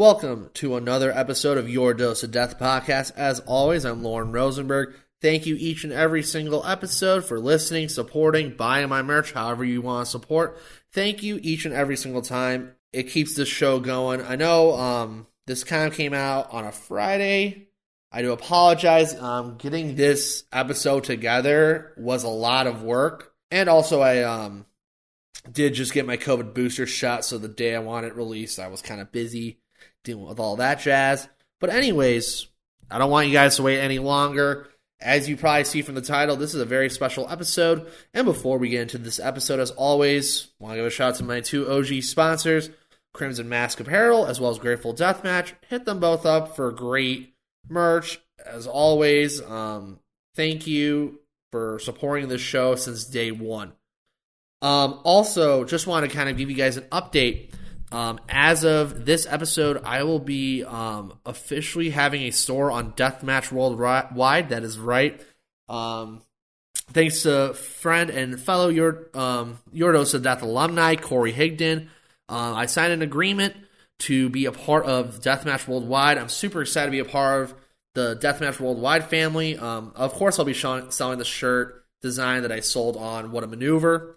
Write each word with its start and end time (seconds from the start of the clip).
Welcome 0.00 0.48
to 0.54 0.76
another 0.76 1.12
episode 1.12 1.58
of 1.58 1.68
Your 1.68 1.92
Dose 1.92 2.22
of 2.22 2.30
Death 2.30 2.58
podcast. 2.58 3.14
As 3.16 3.40
always, 3.40 3.84
I'm 3.84 4.02
Loren 4.02 4.32
Rosenberg. 4.32 4.94
Thank 5.20 5.44
you 5.44 5.56
each 5.56 5.84
and 5.84 5.92
every 5.92 6.22
single 6.22 6.64
episode 6.64 7.26
for 7.26 7.38
listening, 7.38 7.90
supporting, 7.90 8.56
buying 8.56 8.88
my 8.88 9.02
merch, 9.02 9.32
however 9.32 9.62
you 9.62 9.82
want 9.82 10.06
to 10.06 10.10
support. 10.10 10.58
Thank 10.94 11.22
you 11.22 11.38
each 11.42 11.66
and 11.66 11.74
every 11.74 11.98
single 11.98 12.22
time. 12.22 12.72
It 12.94 13.10
keeps 13.10 13.36
this 13.36 13.50
show 13.50 13.78
going. 13.78 14.22
I 14.22 14.36
know 14.36 14.72
um, 14.72 15.26
this 15.46 15.64
kind 15.64 15.86
of 15.86 15.94
came 15.94 16.14
out 16.14 16.50
on 16.50 16.64
a 16.64 16.72
Friday. 16.72 17.68
I 18.10 18.22
do 18.22 18.32
apologize. 18.32 19.14
Um, 19.14 19.58
getting 19.58 19.96
this 19.96 20.44
episode 20.50 21.04
together 21.04 21.92
was 21.98 22.24
a 22.24 22.28
lot 22.28 22.66
of 22.66 22.82
work. 22.82 23.34
And 23.50 23.68
also, 23.68 24.00
I 24.00 24.22
um, 24.22 24.64
did 25.52 25.74
just 25.74 25.92
get 25.92 26.06
my 26.06 26.16
COVID 26.16 26.54
booster 26.54 26.86
shot, 26.86 27.26
so 27.26 27.36
the 27.36 27.48
day 27.48 27.74
I 27.76 27.80
want 27.80 28.06
it 28.06 28.16
released, 28.16 28.58
I 28.58 28.68
was 28.68 28.80
kind 28.80 29.02
of 29.02 29.12
busy 29.12 29.58
dealing 30.04 30.26
with 30.26 30.40
all 30.40 30.56
that 30.56 30.80
jazz. 30.80 31.28
But 31.60 31.70
anyways, 31.70 32.46
I 32.90 32.98
don't 32.98 33.10
want 33.10 33.28
you 33.28 33.32
guys 33.32 33.56
to 33.56 33.62
wait 33.62 33.80
any 33.80 33.98
longer. 33.98 34.66
As 35.00 35.28
you 35.28 35.36
probably 35.36 35.64
see 35.64 35.82
from 35.82 35.94
the 35.94 36.02
title, 36.02 36.36
this 36.36 36.54
is 36.54 36.60
a 36.60 36.66
very 36.66 36.90
special 36.90 37.28
episode. 37.30 37.90
And 38.12 38.26
before 38.26 38.58
we 38.58 38.68
get 38.68 38.82
into 38.82 38.98
this 38.98 39.18
episode, 39.18 39.60
as 39.60 39.70
always, 39.70 40.48
I 40.60 40.64
want 40.64 40.72
to 40.72 40.76
give 40.78 40.86
a 40.86 40.90
shout 40.90 41.12
out 41.12 41.14
to 41.16 41.24
my 41.24 41.40
two 41.40 41.70
OG 41.70 42.02
sponsors, 42.02 42.68
Crimson 43.14 43.48
Mask 43.48 43.80
Apparel, 43.80 44.26
as 44.26 44.40
well 44.40 44.50
as 44.50 44.58
Grateful 44.58 44.94
Deathmatch. 44.94 45.52
Hit 45.68 45.86
them 45.86 46.00
both 46.00 46.26
up 46.26 46.54
for 46.54 46.70
great 46.70 47.34
merch. 47.68 48.20
As 48.44 48.66
always, 48.66 49.40
um, 49.42 50.00
thank 50.34 50.66
you 50.66 51.20
for 51.50 51.78
supporting 51.78 52.28
this 52.28 52.40
show 52.42 52.74
since 52.74 53.04
day 53.04 53.30
one. 53.30 53.72
Um, 54.62 55.00
also, 55.04 55.64
just 55.64 55.86
want 55.86 56.08
to 56.08 56.14
kind 56.14 56.28
of 56.28 56.36
give 56.36 56.50
you 56.50 56.56
guys 56.56 56.76
an 56.76 56.84
update. 56.92 57.52
Um, 57.92 58.20
as 58.28 58.64
of 58.64 59.04
this 59.04 59.26
episode, 59.28 59.82
I 59.84 60.04
will 60.04 60.20
be 60.20 60.64
um, 60.64 61.18
officially 61.26 61.90
having 61.90 62.22
a 62.22 62.30
store 62.30 62.70
on 62.70 62.92
Deathmatch 62.92 63.50
Worldwide. 63.50 64.50
That 64.50 64.62
is 64.62 64.78
right. 64.78 65.20
Um, 65.68 66.22
thanks 66.92 67.22
to 67.22 67.54
friend 67.54 68.10
and 68.10 68.40
fellow 68.40 68.68
your 68.68 69.08
um, 69.14 69.58
Dose 69.74 70.14
of 70.14 70.22
Death 70.22 70.42
alumni 70.42 70.96
Corey 70.96 71.32
Higdon. 71.32 71.88
Uh, 72.28 72.54
I 72.54 72.66
signed 72.66 72.92
an 72.92 73.02
agreement 73.02 73.56
to 74.00 74.28
be 74.28 74.46
a 74.46 74.52
part 74.52 74.86
of 74.86 75.20
Deathmatch 75.20 75.66
Worldwide. 75.66 76.16
I'm 76.16 76.28
super 76.28 76.62
excited 76.62 76.86
to 76.86 76.92
be 76.92 77.00
a 77.00 77.04
part 77.04 77.42
of 77.42 77.54
the 77.94 78.16
Deathmatch 78.16 78.60
Worldwide 78.60 79.04
family. 79.10 79.58
Um, 79.58 79.92
of 79.96 80.12
course, 80.12 80.38
I'll 80.38 80.44
be 80.44 80.54
selling 80.54 81.18
the 81.18 81.24
shirt 81.24 81.84
design 82.00 82.42
that 82.42 82.52
I 82.52 82.60
sold 82.60 82.96
on 82.96 83.32
What 83.32 83.44
a 83.44 83.46
Maneuver. 83.46 84.16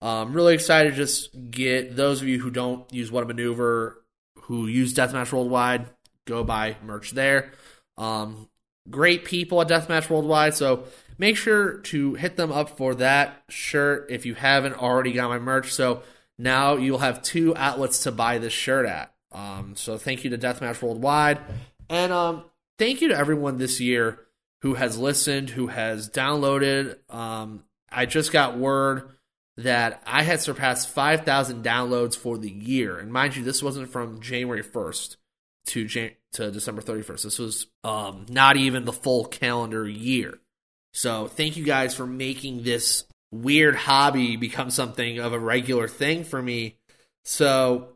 I'm 0.00 0.28
um, 0.28 0.32
really 0.32 0.54
excited 0.54 0.90
to 0.90 0.96
just 0.96 1.50
get 1.50 1.96
those 1.96 2.22
of 2.22 2.28
you 2.28 2.38
who 2.38 2.50
don't 2.50 2.92
use 2.92 3.10
What 3.10 3.24
a 3.24 3.26
Maneuver, 3.26 4.04
who 4.42 4.68
use 4.68 4.94
Deathmatch 4.94 5.32
Worldwide, 5.32 5.86
go 6.24 6.44
buy 6.44 6.76
merch 6.84 7.10
there. 7.12 7.52
Um, 7.96 8.48
great 8.88 9.24
people 9.24 9.60
at 9.60 9.68
Deathmatch 9.68 10.08
Worldwide, 10.08 10.54
so 10.54 10.84
make 11.18 11.36
sure 11.36 11.78
to 11.78 12.14
hit 12.14 12.36
them 12.36 12.52
up 12.52 12.76
for 12.76 12.94
that 12.96 13.42
shirt 13.48 14.06
if 14.08 14.24
you 14.24 14.34
haven't 14.34 14.74
already 14.74 15.12
got 15.12 15.30
my 15.30 15.40
merch. 15.40 15.72
So 15.72 16.02
now 16.38 16.76
you'll 16.76 16.98
have 16.98 17.20
two 17.20 17.56
outlets 17.56 18.04
to 18.04 18.12
buy 18.12 18.38
this 18.38 18.52
shirt 18.52 18.86
at. 18.86 19.12
Um, 19.32 19.74
so 19.74 19.98
thank 19.98 20.22
you 20.22 20.30
to 20.30 20.38
Deathmatch 20.38 20.80
Worldwide, 20.80 21.40
and 21.90 22.12
um, 22.12 22.44
thank 22.78 23.00
you 23.00 23.08
to 23.08 23.16
everyone 23.16 23.58
this 23.58 23.80
year 23.80 24.20
who 24.62 24.74
has 24.74 24.96
listened, 24.96 25.50
who 25.50 25.66
has 25.66 26.08
downloaded. 26.08 26.96
Um, 27.12 27.64
I 27.90 28.06
just 28.06 28.32
got 28.32 28.56
word 28.56 29.10
that 29.58 30.00
I 30.06 30.22
had 30.22 30.40
surpassed 30.40 30.88
5,000 30.88 31.64
downloads 31.64 32.16
for 32.16 32.38
the 32.38 32.50
year. 32.50 32.96
And 32.96 33.12
mind 33.12 33.34
you, 33.34 33.42
this 33.42 33.60
wasn't 33.60 33.90
from 33.90 34.20
January 34.20 34.62
1st 34.62 35.16
to 35.66 35.84
Jan- 35.84 36.12
to 36.34 36.52
December 36.52 36.80
31st. 36.80 37.22
This 37.24 37.38
was 37.40 37.66
um, 37.82 38.24
not 38.28 38.56
even 38.56 38.84
the 38.84 38.92
full 38.92 39.24
calendar 39.24 39.86
year. 39.88 40.38
So 40.92 41.26
thank 41.26 41.56
you 41.56 41.64
guys 41.64 41.94
for 41.94 42.06
making 42.06 42.62
this 42.62 43.04
weird 43.32 43.74
hobby 43.74 44.36
become 44.36 44.70
something 44.70 45.18
of 45.18 45.32
a 45.32 45.38
regular 45.38 45.88
thing 45.88 46.22
for 46.22 46.40
me. 46.40 46.76
So 47.24 47.94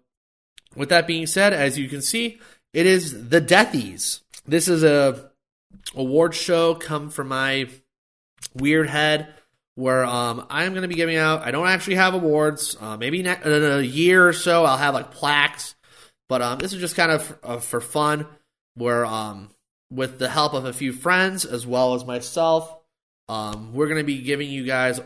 with 0.74 0.88
that 0.88 1.06
being 1.06 1.26
said, 1.26 1.52
as 1.52 1.78
you 1.78 1.88
can 1.88 2.02
see, 2.02 2.40
it 2.72 2.86
is 2.86 3.28
the 3.28 3.40
Deathies. 3.40 4.20
This 4.46 4.66
is 4.66 4.82
a 4.82 5.30
award 5.94 6.34
show 6.34 6.74
come 6.74 7.08
from 7.08 7.28
my 7.28 7.68
weird 8.52 8.88
head 8.88 9.32
where 9.75 10.05
um, 10.05 10.47
I'm 10.50 10.72
going 10.72 10.83
to 10.83 10.88
be 10.88 10.94
giving 10.94 11.16
out. 11.16 11.43
I 11.43 11.50
don't 11.50 11.66
actually 11.66 11.97
have 11.97 12.15
awards. 12.15 12.77
Uh, 12.81 12.97
maybe 12.97 13.22
ne- 13.22 13.43
in 13.44 13.65
a 13.65 13.81
year 13.81 14.27
or 14.27 14.33
so, 14.33 14.65
I'll 14.65 14.77
have 14.77 14.94
like 14.94 15.10
plaques. 15.12 15.75
But 16.28 16.43
um, 16.43 16.59
this 16.59 16.72
is 16.72 16.81
just 16.81 16.97
kind 16.97 17.10
of 17.10 17.38
uh, 17.43 17.59
for 17.59 17.81
fun, 17.81 18.27
where 18.75 19.05
um, 19.05 19.50
with 19.91 20.19
the 20.19 20.28
help 20.28 20.55
of 20.55 20.65
a 20.65 20.72
few 20.72 20.93
friends 20.93 21.44
as 21.44 21.66
well 21.66 21.94
as 21.94 22.05
myself, 22.05 22.75
um, 23.28 23.75
we're 23.75 23.88
going 23.88 24.00
to 24.00 24.05
be 24.05 24.22
giving 24.22 24.50
you 24.50 24.65
guys 24.65 25.00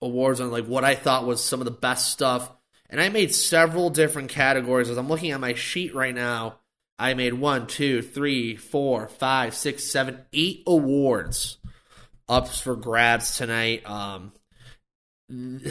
awards 0.00 0.40
on 0.40 0.50
like 0.50 0.66
what 0.66 0.84
I 0.84 0.94
thought 0.94 1.26
was 1.26 1.42
some 1.42 1.60
of 1.60 1.64
the 1.64 1.70
best 1.70 2.10
stuff. 2.10 2.50
And 2.90 3.00
I 3.00 3.08
made 3.08 3.34
several 3.34 3.88
different 3.88 4.28
categories. 4.28 4.90
As 4.90 4.98
I'm 4.98 5.08
looking 5.08 5.30
at 5.30 5.40
my 5.40 5.54
sheet 5.54 5.94
right 5.94 6.14
now, 6.14 6.58
I 6.98 7.14
made 7.14 7.34
one, 7.34 7.66
two, 7.66 8.02
three, 8.02 8.56
four, 8.56 9.08
five, 9.08 9.54
six, 9.54 9.84
seven, 9.84 10.18
eight 10.32 10.62
awards 10.66 11.56
ups 12.32 12.60
for 12.60 12.74
grabs 12.74 13.36
tonight. 13.36 13.88
Um, 13.88 14.32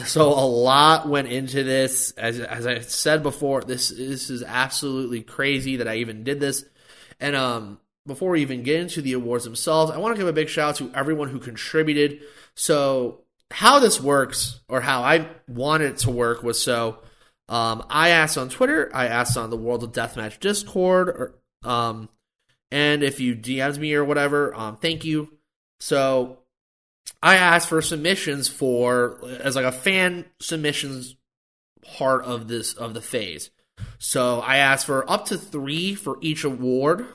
so 0.04 0.28
a 0.28 0.46
lot 0.46 1.08
went 1.08 1.28
into 1.28 1.62
this. 1.62 2.12
As 2.12 2.40
as 2.40 2.66
I 2.66 2.80
said 2.80 3.22
before, 3.22 3.62
this 3.62 3.90
this 3.90 4.30
is 4.30 4.42
absolutely 4.42 5.22
crazy 5.22 5.76
that 5.76 5.88
I 5.88 5.96
even 5.96 6.24
did 6.24 6.40
this. 6.40 6.64
And 7.20 7.36
um, 7.36 7.78
before 8.06 8.30
we 8.30 8.42
even 8.42 8.62
get 8.62 8.80
into 8.80 9.02
the 9.02 9.12
awards 9.12 9.44
themselves, 9.44 9.92
I 9.92 9.98
want 9.98 10.14
to 10.14 10.18
give 10.18 10.28
a 10.28 10.32
big 10.32 10.48
shout 10.48 10.70
out 10.70 10.76
to 10.76 10.90
everyone 10.94 11.28
who 11.28 11.38
contributed. 11.38 12.22
So 12.54 13.22
how 13.50 13.78
this 13.78 14.00
works, 14.00 14.60
or 14.68 14.80
how 14.80 15.02
I 15.02 15.28
wanted 15.46 15.92
it 15.92 15.98
to 15.98 16.10
work, 16.10 16.42
was 16.42 16.60
so 16.60 16.98
um, 17.48 17.84
I 17.88 18.10
asked 18.10 18.38
on 18.38 18.48
Twitter, 18.48 18.90
I 18.94 19.06
asked 19.06 19.36
on 19.36 19.50
the 19.50 19.56
World 19.56 19.84
of 19.84 19.92
Deathmatch 19.92 20.40
Discord, 20.40 21.08
or 21.08 21.34
um, 21.62 22.08
and 22.70 23.02
if 23.02 23.20
you 23.20 23.36
DMs 23.36 23.78
me 23.78 23.94
or 23.94 24.04
whatever, 24.04 24.54
um, 24.54 24.76
thank 24.78 25.04
you. 25.04 25.28
So 25.78 26.41
I 27.22 27.36
asked 27.36 27.68
for 27.68 27.82
submissions 27.82 28.48
for 28.48 29.18
as 29.40 29.56
like 29.56 29.64
a 29.64 29.72
fan 29.72 30.24
submissions 30.40 31.16
part 31.82 32.24
of 32.24 32.48
this 32.48 32.74
of 32.74 32.94
the 32.94 33.00
phase. 33.00 33.50
So 33.98 34.40
I 34.40 34.58
asked 34.58 34.86
for 34.86 35.08
up 35.10 35.26
to 35.26 35.38
three 35.38 35.94
for 35.94 36.18
each 36.20 36.44
award. 36.44 37.06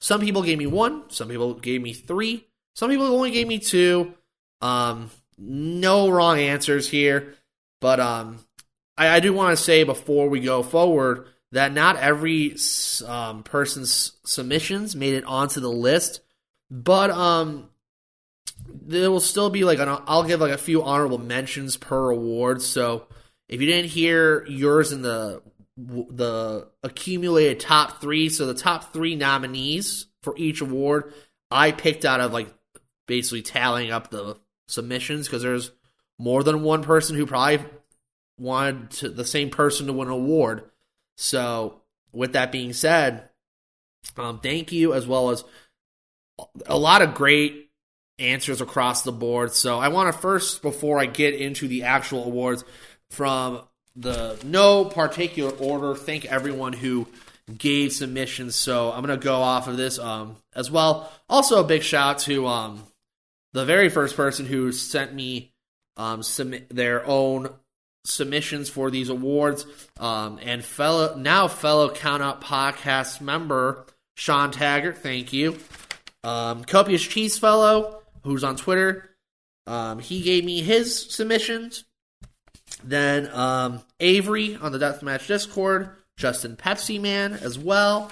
Some 0.00 0.20
people 0.20 0.42
gave 0.42 0.58
me 0.58 0.66
one, 0.66 1.08
some 1.10 1.28
people 1.28 1.54
gave 1.54 1.82
me 1.82 1.92
three, 1.92 2.46
some 2.74 2.90
people 2.90 3.06
only 3.06 3.30
gave 3.30 3.48
me 3.48 3.58
two. 3.58 4.14
Um, 4.60 5.10
no 5.38 6.08
wrong 6.08 6.38
answers 6.38 6.88
here, 6.88 7.34
but 7.80 8.00
um, 8.00 8.38
I, 8.96 9.08
I 9.08 9.20
do 9.20 9.32
want 9.32 9.56
to 9.56 9.62
say 9.62 9.84
before 9.84 10.28
we 10.28 10.40
go 10.40 10.62
forward 10.62 11.26
that 11.52 11.72
not 11.72 11.96
every 11.96 12.56
um, 13.06 13.42
person's 13.42 14.12
submissions 14.24 14.96
made 14.96 15.14
it 15.14 15.24
onto 15.24 15.60
the 15.60 15.70
list, 15.70 16.20
but 16.70 17.10
um, 17.10 17.68
there 18.86 19.10
will 19.10 19.20
still 19.20 19.50
be 19.50 19.64
like 19.64 19.78
an, 19.78 19.88
I'll 20.06 20.24
give 20.24 20.40
like 20.40 20.52
a 20.52 20.58
few 20.58 20.82
honorable 20.82 21.18
mentions 21.18 21.76
per 21.76 22.10
award. 22.10 22.62
So 22.62 23.06
if 23.48 23.60
you 23.60 23.66
didn't 23.66 23.90
hear 23.90 24.46
yours 24.46 24.92
in 24.92 25.02
the 25.02 25.42
the 25.76 26.68
accumulated 26.82 27.60
top 27.60 28.00
three, 28.00 28.30
so 28.30 28.46
the 28.46 28.54
top 28.54 28.94
three 28.94 29.14
nominees 29.14 30.06
for 30.22 30.34
each 30.38 30.62
award, 30.62 31.12
I 31.50 31.72
picked 31.72 32.04
out 32.04 32.20
of 32.20 32.32
like 32.32 32.48
basically 33.06 33.42
tallying 33.42 33.90
up 33.90 34.10
the 34.10 34.38
submissions 34.68 35.26
because 35.26 35.42
there's 35.42 35.72
more 36.18 36.42
than 36.42 36.62
one 36.62 36.82
person 36.82 37.14
who 37.16 37.26
probably 37.26 37.64
wanted 38.38 38.90
to, 38.90 39.08
the 39.10 39.24
same 39.24 39.50
person 39.50 39.86
to 39.86 39.92
win 39.92 40.08
an 40.08 40.14
award. 40.14 40.70
So 41.16 41.82
with 42.12 42.32
that 42.32 42.52
being 42.52 42.72
said, 42.72 43.28
um, 44.16 44.40
thank 44.40 44.72
you 44.72 44.94
as 44.94 45.06
well 45.06 45.30
as 45.30 45.44
a 46.64 46.78
lot 46.78 47.02
of 47.02 47.14
great 47.14 47.65
answers 48.18 48.60
across 48.60 49.02
the 49.02 49.12
board. 49.12 49.52
So 49.52 49.78
I 49.78 49.88
want 49.88 50.12
to 50.12 50.20
first, 50.20 50.62
before 50.62 50.98
I 50.98 51.06
get 51.06 51.34
into 51.34 51.68
the 51.68 51.84
actual 51.84 52.24
awards, 52.24 52.64
from 53.10 53.60
the 53.94 54.38
no 54.44 54.84
particular 54.84 55.50
order, 55.50 55.94
thank 55.94 56.24
everyone 56.24 56.72
who 56.72 57.06
gave 57.56 57.92
submissions. 57.92 58.54
So 58.54 58.92
I'm 58.92 59.02
gonna 59.02 59.16
go 59.16 59.36
off 59.36 59.68
of 59.68 59.76
this 59.76 59.98
um, 59.98 60.36
as 60.54 60.70
well. 60.70 61.12
Also, 61.28 61.60
a 61.60 61.64
big 61.64 61.82
shout 61.82 62.18
to 62.20 62.46
um, 62.46 62.82
the 63.52 63.64
very 63.64 63.88
first 63.88 64.16
person 64.16 64.46
who 64.46 64.72
sent 64.72 65.14
me 65.14 65.52
um, 65.96 66.22
submit 66.22 66.68
their 66.68 67.06
own 67.06 67.48
submissions 68.04 68.68
for 68.68 68.90
these 68.90 69.08
awards, 69.08 69.66
um, 69.98 70.38
and 70.42 70.64
fellow 70.64 71.16
now 71.16 71.48
fellow 71.48 71.90
Count 71.90 72.22
up 72.22 72.42
podcast 72.42 73.20
member 73.20 73.86
Sean 74.16 74.50
Taggart. 74.50 74.98
Thank 74.98 75.32
you. 75.32 75.58
Um, 76.24 76.64
Copious 76.64 77.02
Cheese 77.02 77.38
Fellow, 77.38 78.02
who's 78.26 78.44
on 78.44 78.56
Twitter, 78.56 79.10
um, 79.66 79.98
he 79.98 80.22
gave 80.22 80.44
me 80.44 80.62
his 80.62 81.10
submissions. 81.10 81.84
Then 82.84 83.28
um, 83.32 83.80
Avery 84.00 84.56
on 84.56 84.72
the 84.72 84.78
Deathmatch 84.78 85.26
Discord, 85.26 85.90
Justin 86.16 86.56
Pepsi 86.56 87.00
Man 87.00 87.32
as 87.34 87.58
well. 87.58 88.10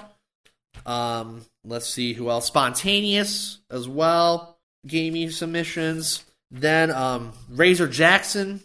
Um, 0.85 1.45
let's 1.63 1.87
see 1.87 2.13
who 2.13 2.29
else. 2.29 2.47
Spontaneous 2.47 3.59
as 3.69 3.87
well 3.87 4.57
gave 4.85 5.13
me 5.13 5.29
submissions. 5.29 6.23
Then 6.51 6.91
um, 6.91 7.33
Razor 7.49 7.87
Jackson 7.87 8.61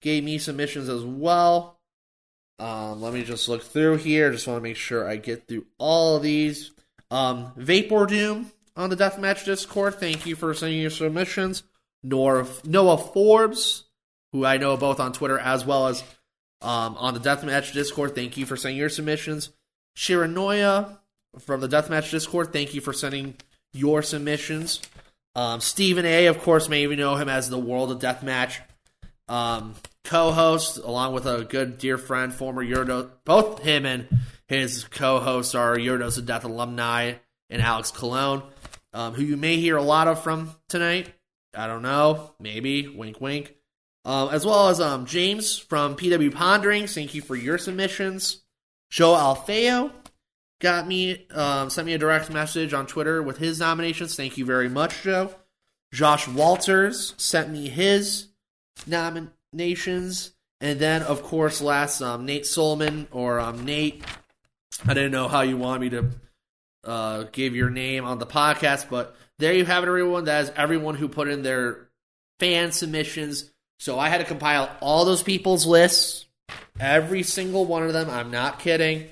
gave 0.00 0.24
me 0.24 0.38
submissions 0.38 0.88
as 0.88 1.04
well. 1.04 1.78
Um, 2.58 3.00
let 3.00 3.12
me 3.12 3.22
just 3.22 3.48
look 3.48 3.62
through 3.62 3.98
here. 3.98 4.32
Just 4.32 4.46
want 4.46 4.58
to 4.58 4.62
make 4.62 4.76
sure 4.76 5.08
I 5.08 5.16
get 5.16 5.46
through 5.46 5.66
all 5.78 6.16
of 6.16 6.22
these. 6.22 6.72
Um, 7.10 7.52
Vapor 7.56 8.06
Doom 8.06 8.50
on 8.78 8.88
the 8.88 8.96
Deathmatch 8.96 9.44
Discord. 9.44 9.96
Thank 9.96 10.24
you 10.24 10.36
for 10.36 10.54
sending 10.54 10.80
your 10.80 10.90
submissions. 10.90 11.64
Noah 12.02 12.44
Forbes, 13.12 13.84
who 14.32 14.46
I 14.46 14.56
know 14.56 14.76
both 14.76 15.00
on 15.00 15.12
Twitter 15.12 15.38
as 15.38 15.66
well 15.66 15.88
as 15.88 16.02
um, 16.62 16.96
on 16.96 17.12
the 17.14 17.20
Deathmatch 17.20 17.72
Discord. 17.72 18.14
Thank 18.14 18.36
you 18.36 18.46
for 18.46 18.56
sending 18.56 18.78
your 18.78 18.88
submissions. 18.88 19.50
Shiranoya 19.96 20.96
from 21.40 21.60
the 21.60 21.68
Deathmatch 21.68 22.10
Discord. 22.10 22.52
Thank 22.52 22.72
you 22.72 22.80
for 22.80 22.92
sending 22.92 23.34
your 23.72 24.00
submissions. 24.00 24.80
Um, 25.34 25.60
Stephen 25.60 26.06
A, 26.06 26.26
of 26.26 26.38
course, 26.40 26.68
maybe 26.68 26.94
you 26.94 27.00
know 27.00 27.16
him 27.16 27.28
as 27.28 27.50
the 27.50 27.58
World 27.58 27.90
of 27.90 27.98
Deathmatch 27.98 28.58
um, 29.28 29.74
co-host, 30.04 30.78
along 30.78 31.14
with 31.14 31.26
a 31.26 31.44
good 31.44 31.78
dear 31.78 31.98
friend, 31.98 32.32
former 32.32 32.64
Eurodo. 32.64 33.10
Both 33.24 33.62
him 33.62 33.84
and 33.84 34.08
his 34.46 34.84
co-hosts 34.84 35.54
are 35.54 35.78
Your 35.78 35.98
Dose 35.98 36.18
of 36.18 36.26
Death 36.26 36.44
alumni 36.44 37.14
and 37.50 37.62
Alex 37.62 37.90
Colon, 37.90 38.42
um, 38.92 39.14
who 39.14 39.22
you 39.22 39.36
may 39.36 39.56
hear 39.56 39.76
a 39.76 39.82
lot 39.82 40.08
of 40.08 40.22
from 40.22 40.50
tonight. 40.68 41.12
I 41.54 41.66
don't 41.66 41.82
know, 41.82 42.34
maybe 42.38 42.88
wink, 42.88 43.20
wink. 43.20 43.54
Um, 44.04 44.30
as 44.30 44.46
well 44.46 44.68
as 44.68 44.80
um, 44.80 45.06
James 45.06 45.58
from 45.58 45.96
PW 45.96 46.32
Ponderings. 46.32 46.94
Thank 46.94 47.14
you 47.14 47.20
for 47.20 47.36
your 47.36 47.58
submissions. 47.58 48.42
Joe 48.90 49.12
Alfeo 49.12 49.92
got 50.60 50.86
me 50.86 51.26
um, 51.30 51.70
sent 51.70 51.86
me 51.86 51.94
a 51.94 51.98
direct 51.98 52.30
message 52.30 52.72
on 52.72 52.86
Twitter 52.86 53.22
with 53.22 53.38
his 53.38 53.60
nominations. 53.60 54.16
Thank 54.16 54.38
you 54.38 54.44
very 54.44 54.68
much, 54.68 55.02
Joe. 55.02 55.34
Josh 55.92 56.28
Walters 56.28 57.14
sent 57.16 57.50
me 57.50 57.68
his 57.68 58.28
nominations, 58.86 60.32
and 60.60 60.78
then 60.78 61.02
of 61.02 61.22
course 61.22 61.60
last 61.60 62.00
um, 62.00 62.24
Nate 62.24 62.46
Solomon 62.46 63.08
or 63.10 63.40
um, 63.40 63.64
Nate. 63.64 64.02
I 64.86 64.94
didn't 64.94 65.12
know 65.12 65.28
how 65.28 65.42
you 65.42 65.56
want 65.56 65.80
me 65.80 65.90
to 65.90 66.10
uh, 66.84 67.24
give 67.32 67.54
your 67.54 67.70
name 67.70 68.04
on 68.04 68.18
the 68.18 68.26
podcast, 68.26 68.88
but 68.88 69.16
there 69.38 69.52
you 69.52 69.64
have 69.64 69.82
it, 69.82 69.88
everyone. 69.88 70.24
That 70.24 70.44
is 70.44 70.52
everyone 70.56 70.94
who 70.94 71.08
put 71.08 71.28
in 71.28 71.42
their 71.42 71.88
fan 72.40 72.72
submissions. 72.72 73.50
So 73.78 73.98
I 73.98 74.08
had 74.08 74.18
to 74.18 74.24
compile 74.24 74.70
all 74.80 75.04
those 75.04 75.22
people's 75.22 75.66
lists, 75.66 76.26
every 76.80 77.22
single 77.22 77.64
one 77.64 77.82
of 77.82 77.92
them. 77.92 78.10
I'm 78.10 78.30
not 78.30 78.58
kidding. 78.60 79.06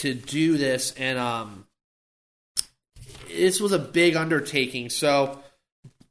To 0.00 0.12
do 0.12 0.58
this, 0.58 0.92
and 0.98 1.18
um, 1.18 1.66
this 3.28 3.62
was 3.62 3.72
a 3.72 3.78
big 3.78 4.14
undertaking. 4.14 4.90
So, 4.90 5.42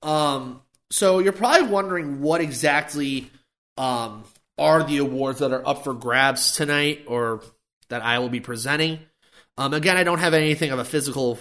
um, 0.02 0.62
so 0.90 1.20
you're 1.20 1.34
probably 1.34 1.68
wondering 1.68 2.20
what 2.20 2.42
exactly 2.42 3.30
um 3.78 4.24
are 4.58 4.84
the 4.84 4.98
awards 4.98 5.38
that 5.38 5.52
are 5.52 5.68
up 5.68 5.84
for 5.84 5.94
grabs 5.94 6.56
tonight, 6.56 7.04
or 7.06 7.44
that 7.90 8.02
I 8.02 8.18
will 8.18 8.30
be 8.30 8.40
presenting. 8.40 9.02
Um, 9.58 9.74
again, 9.74 9.98
I 9.98 10.04
don't 10.04 10.20
have 10.20 10.34
anything 10.34 10.72
of 10.72 10.80
a 10.80 10.86
physical 10.86 11.40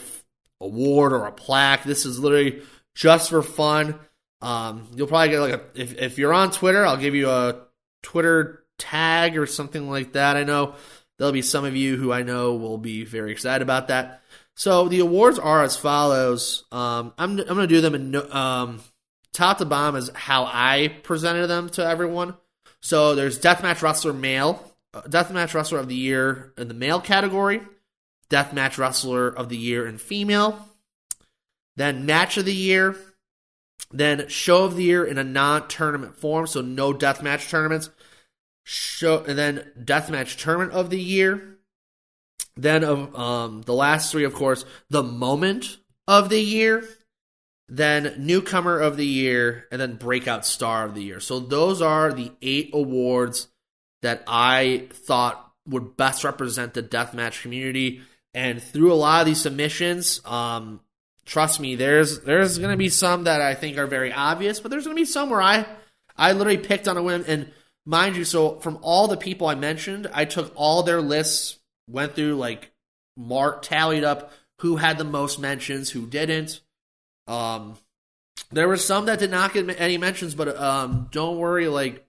award 0.60 1.12
or 1.12 1.26
a 1.26 1.32
plaque. 1.32 1.84
This 1.84 2.06
is 2.06 2.18
literally 2.18 2.62
just 2.94 3.30
for 3.30 3.42
fun. 3.42 3.98
Um, 4.40 4.88
you'll 4.94 5.06
probably 5.06 5.30
get 5.30 5.40
like 5.40 5.54
a 5.54 5.62
if 5.74 5.98
if 5.98 6.18
you're 6.18 6.34
on 6.34 6.50
Twitter, 6.50 6.84
I'll 6.84 6.96
give 6.96 7.14
you 7.14 7.30
a 7.30 7.62
Twitter 8.02 8.64
tag 8.78 9.36
or 9.38 9.46
something 9.46 9.88
like 9.88 10.12
that. 10.12 10.36
I 10.36 10.44
know 10.44 10.74
there'll 11.18 11.32
be 11.32 11.42
some 11.42 11.64
of 11.64 11.74
you 11.74 11.96
who 11.96 12.12
I 12.12 12.22
know 12.22 12.54
will 12.54 12.78
be 12.78 13.04
very 13.04 13.32
excited 13.32 13.62
about 13.62 13.88
that. 13.88 14.22
So 14.54 14.88
the 14.88 15.00
awards 15.00 15.38
are 15.38 15.62
as 15.62 15.76
follows. 15.76 16.64
Um, 16.70 17.12
I'm 17.18 17.38
I'm 17.40 17.46
gonna 17.46 17.66
do 17.66 17.80
them 17.80 17.94
in 17.94 18.14
um, 18.32 18.80
top 19.32 19.58
to 19.58 19.64
bottom 19.64 19.96
is 19.96 20.10
how 20.14 20.44
I 20.44 20.88
presented 21.02 21.48
them 21.48 21.68
to 21.70 21.84
everyone. 21.84 22.36
So 22.80 23.14
there's 23.14 23.38
Deathmatch 23.38 23.82
Wrestler 23.82 24.12
Male, 24.12 24.62
uh, 24.92 25.02
Deathmatch 25.02 25.54
Wrestler 25.54 25.78
of 25.78 25.88
the 25.88 25.94
Year 25.94 26.52
in 26.56 26.68
the 26.68 26.74
male 26.74 27.00
category, 27.00 27.62
Deathmatch 28.34 28.78
Wrestler 28.78 29.28
of 29.28 29.48
the 29.48 29.56
Year 29.56 29.86
in 29.86 29.98
female, 29.98 30.68
then 31.76 32.04
Match 32.04 32.36
of 32.36 32.44
the 32.44 32.54
Year, 32.54 32.96
then 33.92 34.28
Show 34.28 34.64
of 34.64 34.74
the 34.74 34.82
Year 34.82 35.04
in 35.04 35.18
a 35.18 35.24
non-tournament 35.24 36.16
form, 36.16 36.48
so 36.48 36.60
no 36.60 36.92
deathmatch 36.92 37.48
tournaments. 37.48 37.90
Show 38.64 39.22
and 39.24 39.38
then 39.38 39.70
Deathmatch 39.78 40.36
Tournament 40.36 40.72
of 40.72 40.90
the 40.90 41.00
Year. 41.00 41.58
Then 42.56 42.82
of 42.82 43.14
um, 43.14 43.62
the 43.62 43.74
last 43.74 44.10
three, 44.10 44.24
of 44.24 44.34
course, 44.34 44.64
the 44.88 45.02
Moment 45.02 45.76
of 46.08 46.28
the 46.28 46.40
Year, 46.40 46.84
then 47.68 48.14
Newcomer 48.18 48.78
of 48.80 48.96
the 48.96 49.06
Year, 49.06 49.66
and 49.70 49.80
then 49.80 49.96
Breakout 49.96 50.46
Star 50.46 50.86
of 50.86 50.94
the 50.94 51.02
Year. 51.02 51.20
So 51.20 51.38
those 51.38 51.82
are 51.82 52.12
the 52.12 52.32
eight 52.42 52.70
awards 52.72 53.48
that 54.02 54.24
I 54.26 54.88
thought 54.90 55.52
would 55.66 55.96
best 55.96 56.24
represent 56.24 56.74
the 56.74 56.82
deathmatch 56.82 57.42
community. 57.42 58.02
And 58.34 58.60
through 58.60 58.92
a 58.92 58.94
lot 58.94 59.20
of 59.20 59.26
these 59.26 59.40
submissions, 59.40 60.20
um, 60.24 60.80
trust 61.24 61.60
me, 61.60 61.76
there's 61.76 62.20
there's 62.20 62.58
gonna 62.58 62.76
be 62.76 62.88
some 62.88 63.24
that 63.24 63.40
I 63.40 63.54
think 63.54 63.78
are 63.78 63.86
very 63.86 64.12
obvious, 64.12 64.60
but 64.60 64.70
there's 64.70 64.84
gonna 64.84 64.96
be 64.96 65.04
some 65.04 65.30
where 65.30 65.42
I 65.42 65.66
I 66.16 66.32
literally 66.32 66.58
picked 66.58 66.88
on 66.88 66.96
a 66.96 67.02
whim. 67.02 67.24
And 67.28 67.52
mind 67.86 68.16
you, 68.16 68.24
so 68.24 68.58
from 68.60 68.78
all 68.82 69.08
the 69.08 69.16
people 69.16 69.46
I 69.46 69.54
mentioned, 69.54 70.08
I 70.12 70.24
took 70.24 70.52
all 70.56 70.82
their 70.82 71.00
lists, 71.00 71.58
went 71.88 72.14
through 72.14 72.34
like 72.36 72.72
mark 73.16 73.62
tallied 73.62 74.04
up 74.04 74.32
who 74.60 74.76
had 74.76 74.98
the 74.98 75.04
most 75.04 75.38
mentions, 75.38 75.90
who 75.90 76.06
didn't. 76.06 76.60
Um, 77.26 77.76
there 78.50 78.68
were 78.68 78.76
some 78.76 79.06
that 79.06 79.18
did 79.18 79.30
not 79.30 79.52
get 79.52 79.80
any 79.80 79.98
mentions, 79.98 80.34
but 80.34 80.56
um, 80.56 81.08
don't 81.10 81.38
worry. 81.38 81.68
Like 81.68 82.06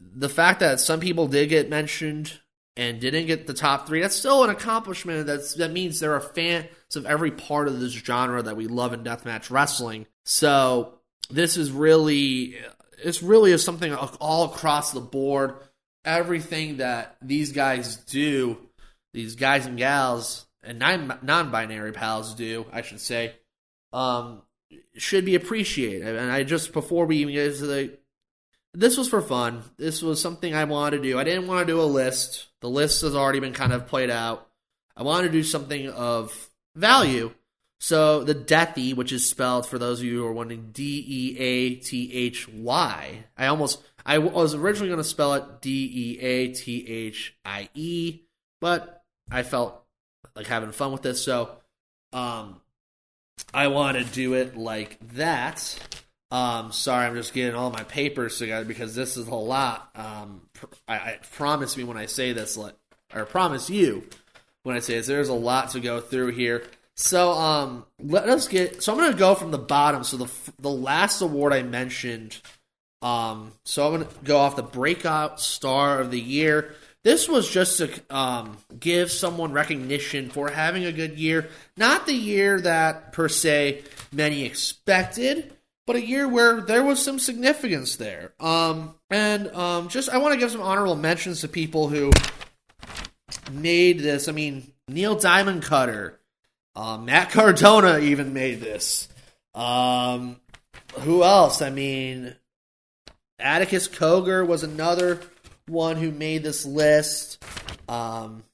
the 0.00 0.28
fact 0.28 0.60
that 0.60 0.80
some 0.80 1.00
people 1.00 1.26
did 1.26 1.48
get 1.48 1.70
mentioned 1.70 2.40
and 2.76 3.00
didn't 3.00 3.26
get 3.26 3.46
the 3.46 3.54
top 3.54 3.86
three, 3.86 4.00
that's 4.00 4.16
still 4.16 4.44
an 4.44 4.50
accomplishment. 4.50 5.26
That's 5.26 5.54
that 5.54 5.72
means 5.72 6.00
there 6.00 6.14
are 6.14 6.20
fans 6.20 6.68
of 6.96 7.06
every 7.06 7.30
part 7.30 7.68
of 7.68 7.80
this 7.80 7.92
genre 7.92 8.42
that 8.42 8.56
we 8.56 8.66
love 8.66 8.92
in 8.92 9.04
deathmatch 9.04 9.50
wrestling. 9.50 10.06
So 10.24 10.94
this 11.30 11.56
is 11.56 11.70
really, 11.70 12.56
it's 13.02 13.22
really 13.22 13.52
is 13.52 13.64
something 13.64 13.94
all 13.94 14.44
across 14.44 14.92
the 14.92 15.00
board. 15.00 15.54
Everything 16.04 16.78
that 16.78 17.16
these 17.22 17.52
guys 17.52 17.96
do, 17.96 18.58
these 19.12 19.36
guys 19.36 19.66
and 19.66 19.78
gals 19.78 20.46
and 20.62 20.78
non-binary 20.78 21.92
pals 21.92 22.34
do, 22.34 22.66
I 22.72 22.82
should 22.82 23.00
say, 23.00 23.34
um, 23.92 24.42
should 24.96 25.24
be 25.24 25.34
appreciated. 25.34 26.16
And 26.16 26.30
I 26.30 26.42
just 26.42 26.72
before 26.72 27.06
we 27.06 27.18
even 27.18 27.34
get 27.34 27.56
to 27.56 27.66
the, 27.66 27.98
this 28.74 28.96
was 28.96 29.08
for 29.08 29.20
fun. 29.20 29.62
This 29.76 30.02
was 30.02 30.20
something 30.20 30.54
I 30.54 30.64
wanted 30.64 30.98
to 30.98 31.02
do. 31.02 31.18
I 31.18 31.24
didn't 31.24 31.46
want 31.46 31.66
to 31.66 31.72
do 31.72 31.80
a 31.80 31.84
list. 31.84 32.46
The 32.62 32.70
list 32.70 33.02
has 33.02 33.14
already 33.14 33.40
been 33.40 33.52
kind 33.52 33.72
of 33.72 33.88
played 33.88 34.08
out. 34.08 34.48
I 34.96 35.02
wanted 35.02 35.26
to 35.26 35.32
do 35.32 35.42
something 35.42 35.90
of 35.90 36.48
value. 36.74 37.32
So 37.80 38.22
the 38.22 38.34
Deathy, 38.34 38.94
which 38.94 39.10
is 39.10 39.28
spelled 39.28 39.66
for 39.66 39.76
those 39.76 39.98
of 39.98 40.04
you 40.06 40.18
who 40.18 40.26
are 40.26 40.32
wondering, 40.32 40.70
D 40.72 41.04
E 41.06 41.38
A 41.38 41.74
T 41.74 42.12
H 42.12 42.48
Y. 42.48 43.24
I 43.36 43.46
almost 43.46 43.82
I 44.06 44.18
was 44.18 44.54
originally 44.54 44.88
going 44.88 45.02
to 45.02 45.04
spell 45.04 45.34
it 45.34 45.60
D 45.60 45.90
E 45.92 46.20
A 46.20 46.52
T 46.54 46.86
H 46.86 47.34
I 47.44 47.68
E, 47.74 48.20
but 48.60 49.02
I 49.28 49.42
felt 49.42 49.82
like 50.36 50.46
having 50.46 50.70
fun 50.70 50.92
with 50.92 51.02
this, 51.02 51.22
so 51.22 51.50
um, 52.12 52.60
I 53.52 53.66
want 53.66 53.98
to 53.98 54.04
do 54.04 54.34
it 54.34 54.56
like 54.56 54.98
that. 55.14 55.78
Um, 56.30 56.72
sorry, 56.72 57.06
I'm 57.06 57.14
just 57.14 57.34
getting 57.34 57.54
all 57.54 57.70
my 57.70 57.82
papers 57.82 58.38
together 58.38 58.64
because 58.64 58.94
this 58.94 59.16
is 59.16 59.26
a 59.26 59.34
lot. 59.34 59.90
Um, 59.94 60.42
I, 60.88 60.94
I 60.94 61.18
promise 61.32 61.76
me 61.76 61.84
when 61.84 61.96
I 61.96 62.06
say 62.06 62.32
this, 62.32 62.58
or 63.14 63.24
promise 63.26 63.70
you 63.70 64.04
when 64.62 64.76
I 64.76 64.80
say 64.80 64.94
this, 64.94 65.06
there's 65.06 65.28
a 65.28 65.34
lot 65.34 65.70
to 65.70 65.80
go 65.80 66.00
through 66.00 66.32
here. 66.32 66.64
So, 66.94 67.32
um, 67.32 67.84
let 67.98 68.28
us 68.28 68.48
get. 68.48 68.82
So 68.82 68.92
I'm 68.92 68.98
gonna 68.98 69.16
go 69.16 69.34
from 69.34 69.50
the 69.50 69.58
bottom. 69.58 70.04
So 70.04 70.16
the 70.16 70.30
the 70.58 70.70
last 70.70 71.20
award 71.20 71.52
I 71.52 71.62
mentioned. 71.62 72.40
Um, 73.00 73.52
so 73.64 73.86
I'm 73.86 73.92
gonna 73.92 74.10
go 74.22 74.38
off 74.38 74.56
the 74.56 74.62
breakout 74.62 75.40
star 75.40 76.00
of 76.00 76.10
the 76.10 76.20
year. 76.20 76.74
this 77.04 77.28
was 77.28 77.50
just 77.50 77.78
to 77.78 77.90
um, 78.10 78.56
give 78.78 79.10
someone 79.10 79.52
recognition 79.52 80.30
for 80.30 80.48
having 80.48 80.84
a 80.84 80.92
good 80.92 81.18
year. 81.18 81.48
Not 81.76 82.06
the 82.06 82.14
year 82.14 82.60
that, 82.60 83.12
per 83.12 83.28
se, 83.28 83.82
many 84.12 84.44
expected, 84.44 85.52
but 85.86 85.96
a 85.96 86.04
year 86.04 86.28
where 86.28 86.60
there 86.60 86.82
was 86.82 87.02
some 87.02 87.18
significance 87.18 87.96
there. 87.96 88.32
Um, 88.40 88.94
and 89.10 89.48
um, 89.48 89.88
just, 89.88 90.08
I 90.08 90.18
want 90.18 90.34
to 90.34 90.40
give 90.40 90.50
some 90.50 90.60
honorable 90.60 90.96
mentions 90.96 91.40
to 91.40 91.48
people 91.48 91.88
who 91.88 92.10
made 93.50 94.00
this. 94.00 94.28
I 94.28 94.32
mean, 94.32 94.72
Neil 94.88 95.16
Diamond 95.16 95.62
Cutter, 95.62 96.20
uh, 96.74 96.98
Matt 96.98 97.30
Cardona 97.30 97.98
even 97.98 98.32
made 98.32 98.60
this. 98.60 99.08
Um, 99.54 100.40
who 101.00 101.22
else? 101.22 101.62
I 101.62 101.70
mean, 101.70 102.34
Atticus 103.38 103.88
Cogar 103.88 104.46
was 104.46 104.62
another 104.62 105.20
one 105.66 105.96
who 105.96 106.10
made 106.10 106.42
this 106.42 106.64
list. 106.64 107.42
Um, 107.88 108.44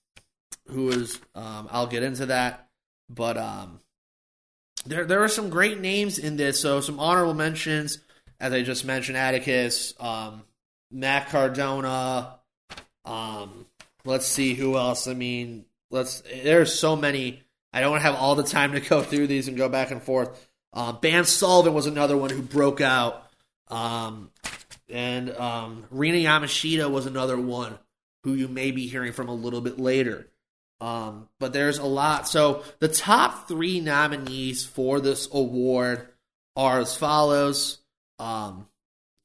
who 0.68 0.86
was 0.86 1.18
um, 1.34 1.68
I'll 1.70 1.86
get 1.86 2.02
into 2.02 2.26
that, 2.26 2.68
but 3.08 3.36
um, 3.36 3.80
there 4.88 5.04
there 5.04 5.22
are 5.22 5.28
some 5.28 5.50
great 5.50 5.80
names 5.80 6.18
in 6.18 6.36
this. 6.36 6.60
So 6.60 6.80
some 6.80 6.98
honorable 7.00 7.34
mentions, 7.34 7.98
as 8.40 8.52
I 8.52 8.62
just 8.62 8.84
mentioned, 8.84 9.16
Atticus, 9.16 9.94
um, 10.00 10.42
Matt 10.90 11.28
Cardona. 11.28 12.36
Um, 13.04 13.66
let's 14.04 14.26
see 14.26 14.54
who 14.54 14.76
else. 14.76 15.06
I 15.06 15.14
mean, 15.14 15.64
let's. 15.90 16.22
There's 16.22 16.72
so 16.72 16.96
many. 16.96 17.42
I 17.72 17.80
don't 17.80 18.00
have 18.00 18.14
all 18.14 18.34
the 18.34 18.42
time 18.42 18.72
to 18.72 18.80
go 18.80 19.02
through 19.02 19.26
these 19.26 19.48
and 19.48 19.56
go 19.56 19.68
back 19.68 19.90
and 19.90 20.02
forth. 20.02 20.48
Uh, 20.72 20.92
Ban 20.92 21.24
Sullivan 21.24 21.74
was 21.74 21.86
another 21.86 22.16
one 22.16 22.30
who 22.30 22.42
broke 22.42 22.80
out. 22.80 23.24
Um, 23.68 24.30
and 24.88 25.30
um, 25.36 25.84
Rina 25.90 26.18
Yamashita 26.18 26.90
was 26.90 27.06
another 27.06 27.38
one 27.38 27.78
who 28.24 28.34
you 28.34 28.48
may 28.48 28.70
be 28.70 28.86
hearing 28.86 29.12
from 29.12 29.28
a 29.28 29.34
little 29.34 29.60
bit 29.60 29.78
later. 29.78 30.28
Um, 30.80 31.28
but 31.40 31.52
there's 31.52 31.78
a 31.78 31.84
lot. 31.84 32.28
So 32.28 32.62
the 32.78 32.88
top 32.88 33.48
three 33.48 33.80
nominees 33.80 34.64
for 34.64 35.00
this 35.00 35.28
award 35.32 36.08
are 36.56 36.80
as 36.80 36.96
follows. 36.96 37.78
Um, 38.18 38.68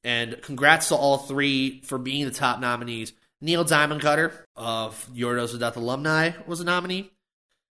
and 0.04 0.42
congrats 0.42 0.90
to 0.90 0.96
all 0.96 1.18
three 1.18 1.82
for 1.82 1.98
being 1.98 2.26
the 2.26 2.32
top 2.32 2.60
nominees. 2.60 3.14
Neil 3.42 3.64
Diamond 3.64 4.02
Cutter 4.02 4.48
of 4.56 5.10
Your 5.14 5.36
Dose 5.36 5.54
of 5.54 5.60
Death 5.60 5.78
alumni 5.78 6.32
was 6.48 6.60
a 6.60 6.64
nominee. 6.64 7.12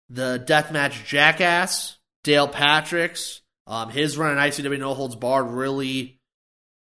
The 0.09 0.43
Deathmatch 0.47 1.05
Jackass, 1.05 1.97
Dale 2.23 2.47
Patricks. 2.47 3.41
Um, 3.65 3.89
his 3.89 4.17
run 4.17 4.31
in 4.31 4.37
ICW 4.37 4.79
No 4.79 4.93
Holds 4.93 5.15
Barred 5.15 5.49
really 5.49 6.19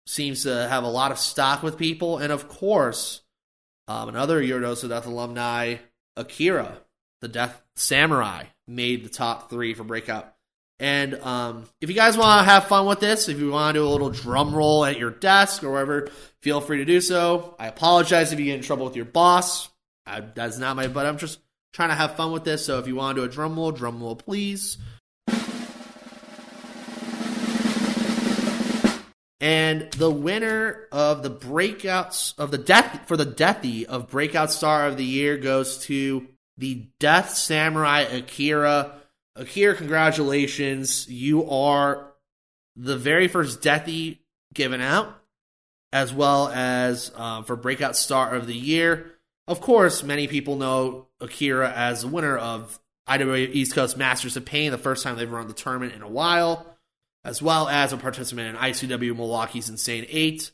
seems 0.06 0.44
to 0.44 0.68
have 0.68 0.85
a 0.85 0.88
lot 0.88 1.12
of 1.12 1.18
stock 1.18 1.62
with 1.62 1.76
people. 1.76 2.18
And 2.18 2.32
of 2.32 2.49
course, 2.49 3.20
um, 3.87 4.09
another 4.09 4.40
Your 4.40 4.61
Dose 4.61 4.82
of 4.82 4.90
Death 4.90 5.06
alumni, 5.06 5.76
Akira, 6.21 6.79
the 7.21 7.29
Death 7.29 7.61
Samurai, 7.77 8.45
made 8.69 9.05
the 9.05 9.09
top 9.09 9.50
three 9.50 9.75
for 9.75 9.85
Breakout. 9.85 10.33
And 10.79 11.15
um, 11.17 11.67
if 11.81 11.91
you 11.91 11.95
guys 11.95 12.17
want 12.17 12.41
to 12.41 12.50
have 12.50 12.69
fun 12.69 12.87
with 12.87 13.00
this, 13.00 13.29
if 13.29 13.39
you 13.39 13.50
want 13.50 13.75
to 13.75 13.81
do 13.81 13.87
a 13.87 13.89
little 13.89 14.11
drum 14.11 14.55
roll 14.55 14.85
at 14.85 14.99
your 14.99 15.11
desk 15.11 15.62
or 15.62 15.73
wherever, 15.73 16.09
feel 16.41 16.61
free 16.61 16.79
to 16.79 16.87
do 16.87 17.00
so. 17.00 17.55
I 17.59 17.67
apologize 17.67 18.33
if 18.33 18.39
you 18.39 18.47
get 18.47 18.57
in 18.57 18.62
trouble 18.62 18.87
with 18.87 18.97
your 18.97 19.05
boss. 19.05 19.69
I, 20.07 20.21
that's 20.21 20.59
not 20.59 20.77
my, 20.77 20.89
but 20.89 21.05
I'm 21.05 21.19
just 21.19 21.39
trying 21.75 21.91
to 21.91 21.95
have 21.95 22.17
fun 22.17 22.33
with 22.33 22.45
this. 22.45 22.65
So 22.65 22.79
if 22.79 22.87
you 22.87 22.97
want 22.97 23.17
to 23.17 23.23
do 23.23 23.29
a 23.29 23.33
drum 23.33 23.57
roll, 23.57 23.73
drum 23.73 24.03
roll, 24.03 24.17
please. 24.17 24.79
And 29.40 29.90
the 29.92 30.11
winner 30.11 30.87
of 30.92 31.23
the 31.23 31.30
breakouts 31.30 32.38
of 32.38 32.50
the 32.50 32.59
death 32.59 33.06
for 33.06 33.16
the 33.16 33.25
deathy 33.25 33.85
of 33.85 34.11
breakout 34.11 34.52
star 34.52 34.87
of 34.87 34.99
the 34.99 35.04
year 35.04 35.38
goes 35.38 35.78
to 35.85 36.26
the 36.59 36.87
Death 36.99 37.30
Samurai 37.30 38.00
Akira. 38.00 38.92
Akira, 39.35 39.75
congratulations. 39.75 41.09
You 41.09 41.49
are 41.49 42.12
the 42.76 42.99
very 42.99 43.28
first 43.28 43.62
deathy 43.62 44.18
given 44.52 44.82
out, 44.82 45.18
as 45.90 46.12
well 46.12 46.49
as 46.49 47.11
um, 47.16 47.44
for 47.44 47.56
breakout 47.56 47.97
star 47.97 48.35
of 48.35 48.47
the 48.47 48.54
year. 48.54 49.12
Of 49.49 49.62
course, 49.62 50.02
many 50.02 50.28
people 50.28 50.56
know 50.56 51.06
Akira 51.18 51.73
as 51.73 52.02
the 52.02 52.09
winner 52.09 52.37
of 52.37 52.78
IWA 53.06 53.38
East 53.38 53.75
Coast 53.75 53.97
Masters 53.97 54.37
of 54.37 54.44
Pain, 54.44 54.70
the 54.70 54.78
first 54.78 55.02
time 55.02 55.16
they've 55.16 55.30
run 55.30 55.49
the 55.49 55.54
tournament 55.54 55.94
in 55.94 56.02
a 56.02 56.09
while 56.09 56.70
as 57.25 57.43
well 57.43 57.69
as 57.69 57.93
a 57.93 57.97
participant 57.97 58.49
in 58.49 58.57
ICW 58.57 59.17
Milwaukee's 59.17 59.69
Insane 59.69 60.07
8, 60.09 60.50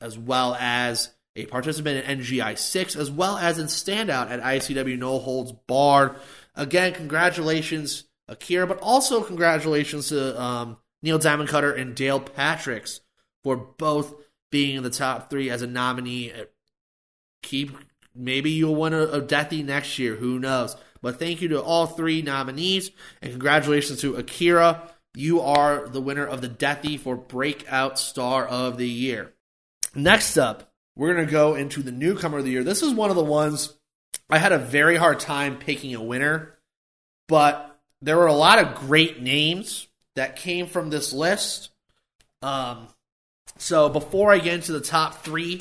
as 0.00 0.18
well 0.18 0.56
as 0.58 1.10
a 1.36 1.46
participant 1.46 2.04
in 2.04 2.18
NGI 2.18 2.58
6, 2.58 2.96
as 2.96 3.10
well 3.10 3.36
as 3.38 3.58
in 3.58 3.66
standout 3.66 4.30
at 4.30 4.42
ICW 4.42 4.98
No 4.98 5.18
Holds 5.18 5.52
Barred. 5.52 6.16
Again, 6.54 6.92
congratulations, 6.94 8.04
Akira, 8.26 8.66
but 8.66 8.80
also 8.80 9.22
congratulations 9.22 10.08
to 10.08 10.40
um, 10.40 10.78
Neil 11.02 11.18
Diamond 11.18 11.48
Cutter 11.48 11.72
and 11.72 11.94
Dale 11.94 12.20
Patricks 12.20 13.00
for 13.44 13.56
both 13.56 14.14
being 14.50 14.76
in 14.76 14.82
the 14.82 14.90
top 14.90 15.30
three 15.30 15.48
as 15.48 15.62
a 15.62 15.66
nominee. 15.66 16.32
Keep 17.42 17.76
maybe 18.14 18.50
you'll 18.50 18.74
win 18.74 18.92
a, 18.92 19.02
a 19.02 19.22
Deathy 19.22 19.64
next 19.64 19.98
year. 19.98 20.16
Who 20.16 20.40
knows? 20.40 20.76
But 21.00 21.20
thank 21.20 21.40
you 21.40 21.48
to 21.48 21.62
all 21.62 21.86
three 21.86 22.22
nominees, 22.22 22.90
and 23.22 23.30
congratulations 23.30 24.00
to 24.00 24.16
Akira 24.16 24.90
you 25.14 25.40
are 25.40 25.88
the 25.88 26.00
winner 26.00 26.26
of 26.26 26.40
the 26.40 26.48
Deathy 26.48 26.98
for 26.98 27.16
Breakout 27.16 27.98
Star 27.98 28.46
of 28.46 28.78
the 28.78 28.88
Year. 28.88 29.32
Next 29.94 30.36
up, 30.36 30.72
we're 30.96 31.14
going 31.14 31.26
to 31.26 31.32
go 31.32 31.54
into 31.54 31.82
the 31.82 31.92
newcomer 31.92 32.38
of 32.38 32.44
the 32.44 32.50
year. 32.50 32.64
This 32.64 32.82
is 32.82 32.92
one 32.92 33.10
of 33.10 33.16
the 33.16 33.24
ones 33.24 33.72
I 34.30 34.38
had 34.38 34.52
a 34.52 34.58
very 34.58 34.96
hard 34.96 35.20
time 35.20 35.56
picking 35.56 35.94
a 35.94 36.02
winner, 36.02 36.58
but 37.28 37.80
there 38.02 38.16
were 38.16 38.26
a 38.26 38.34
lot 38.34 38.58
of 38.58 38.74
great 38.74 39.20
names 39.22 39.86
that 40.16 40.36
came 40.36 40.66
from 40.66 40.90
this 40.90 41.12
list. 41.12 41.70
Um, 42.42 42.88
so 43.56 43.88
before 43.88 44.32
I 44.32 44.38
get 44.38 44.54
into 44.54 44.72
the 44.72 44.80
top 44.80 45.24
three, 45.24 45.60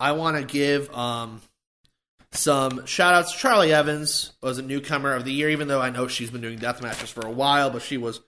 I 0.00 0.12
want 0.12 0.36
to 0.36 0.44
give 0.44 0.92
um, 0.94 1.40
some 2.32 2.86
shout 2.86 3.14
outs. 3.14 3.34
Charli 3.34 3.70
Evans 3.70 4.32
was 4.42 4.58
a 4.58 4.62
newcomer 4.62 5.14
of 5.14 5.24
the 5.24 5.32
year, 5.32 5.50
even 5.50 5.68
though 5.68 5.80
I 5.80 5.90
know 5.90 6.08
she's 6.08 6.30
been 6.30 6.40
doing 6.40 6.58
death 6.58 6.82
matches 6.82 7.10
for 7.10 7.26
a 7.26 7.30
while, 7.30 7.70
but 7.70 7.82
she 7.82 7.96
was 7.96 8.20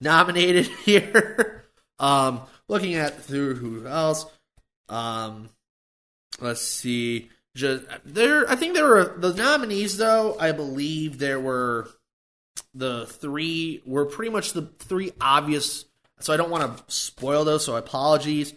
nominated 0.00 0.66
here. 0.84 1.64
um, 1.98 2.42
looking 2.68 2.94
at 2.94 3.22
through 3.22 3.56
who 3.56 3.86
else. 3.86 4.26
Um, 4.88 5.48
let's 6.40 6.62
see. 6.62 7.30
Just 7.54 7.84
there, 8.04 8.50
I 8.50 8.56
think 8.56 8.74
there 8.74 8.88
were 8.88 9.14
the 9.16 9.32
nominees 9.32 9.96
though. 9.96 10.36
I 10.40 10.52
believe 10.52 11.18
there 11.18 11.38
were 11.38 11.88
the 12.74 13.06
three 13.06 13.80
were 13.86 14.06
pretty 14.06 14.32
much 14.32 14.52
the 14.52 14.62
three 14.80 15.12
obvious. 15.20 15.84
So 16.20 16.32
I 16.32 16.36
don't 16.36 16.50
want 16.50 16.76
to 16.76 16.84
spoil 16.92 17.44
those. 17.44 17.64
So 17.64 17.76
apologies. 17.76 18.54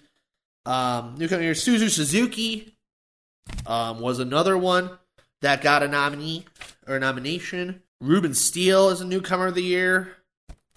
Um, 0.65 1.15
newcomer 1.17 1.44
here, 1.44 1.53
Suzu 1.53 1.89
Suzuki, 1.89 2.75
um, 3.65 4.00
was 4.00 4.20
another 4.20 4.58
one 4.58 4.89
that 5.41 5.62
got 5.62 5.84
a 5.84 5.88
nominee 5.88 6.46
or 6.88 6.96
a 6.96 7.00
nomination. 7.00 7.84
Ruben 8.01 8.34
Steele 8.34 8.89
is 8.89 9.01
a 9.01 9.06
newcomer 9.06 9.48
of 9.48 9.56
the 9.56 9.62
year. 9.62 10.17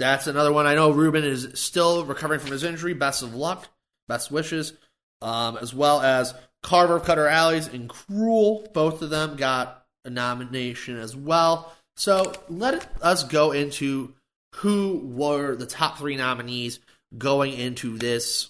That's 0.01 0.27
another 0.27 0.51
one. 0.51 0.67
I 0.67 0.75
know 0.75 0.91
Ruben 0.91 1.25
is 1.25 1.51
still 1.55 2.07
recovering 2.07 2.41
from 2.41 2.53
his 2.53 2.65
injury. 2.65 2.95
Best 2.95 3.23
of 3.23 3.35
luck. 3.35 3.69
Best 4.09 4.33
wishes. 4.33 4.73
Um, 5.21 5.59
as 5.59 5.75
well 5.75 6.01
as 6.01 6.35
Carver 6.63 6.99
Cutter 6.99 7.27
Alleys 7.27 7.69
and 7.69 7.87
Cruel. 7.87 8.67
Both 8.73 9.03
of 9.03 9.11
them 9.11 9.37
got 9.37 9.85
a 10.07 10.11
nomination 10.11 10.97
as 10.97 11.15
well. 11.15 11.73
So 11.97 12.33
let 12.49 12.91
us 13.03 13.25
go 13.25 13.53
into 13.53 14.15
who 14.57 15.03
were 15.05 15.55
the 15.55 15.67
top 15.67 15.99
three 15.99 16.17
nominees 16.17 16.81
going 17.19 17.53
into 17.53 17.99
this 17.99 18.49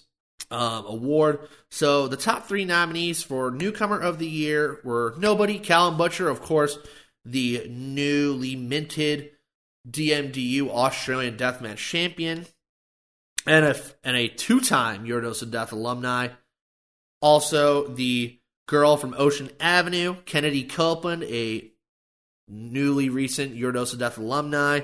um, 0.51 0.85
award. 0.85 1.39
So 1.69 2.07
the 2.07 2.15
top 2.15 2.47
three 2.47 2.63
nominees 2.63 3.23
for 3.23 3.51
Newcomer 3.51 3.99
of 3.99 4.19
the 4.19 4.27
Year 4.27 4.79
were 4.85 5.15
Nobody, 5.17 5.59
Callum 5.59 5.97
Butcher, 5.97 6.29
of 6.29 6.41
course, 6.41 6.77
the 7.25 7.67
newly 7.69 8.55
minted 8.55 9.31
DMDU 9.89 10.69
Australian 10.69 11.37
Deathmatch 11.37 11.77
champion, 11.77 12.45
and 13.45 13.65
a, 13.65 13.75
and 14.03 14.15
a 14.15 14.27
two 14.27 14.59
time 14.59 15.05
Your 15.05 15.21
Dose 15.21 15.41
of 15.41 15.51
Death 15.51 15.71
alumni. 15.71 16.29
Also, 17.21 17.87
the 17.87 18.39
girl 18.67 18.97
from 18.97 19.15
Ocean 19.17 19.49
Avenue, 19.59 20.15
Kennedy 20.25 20.63
Copeland, 20.63 21.23
a 21.23 21.71
newly 22.47 23.09
recent 23.09 23.55
Your 23.55 23.71
Dose 23.71 23.93
of 23.93 23.99
Death 23.99 24.17
alumni. 24.17 24.81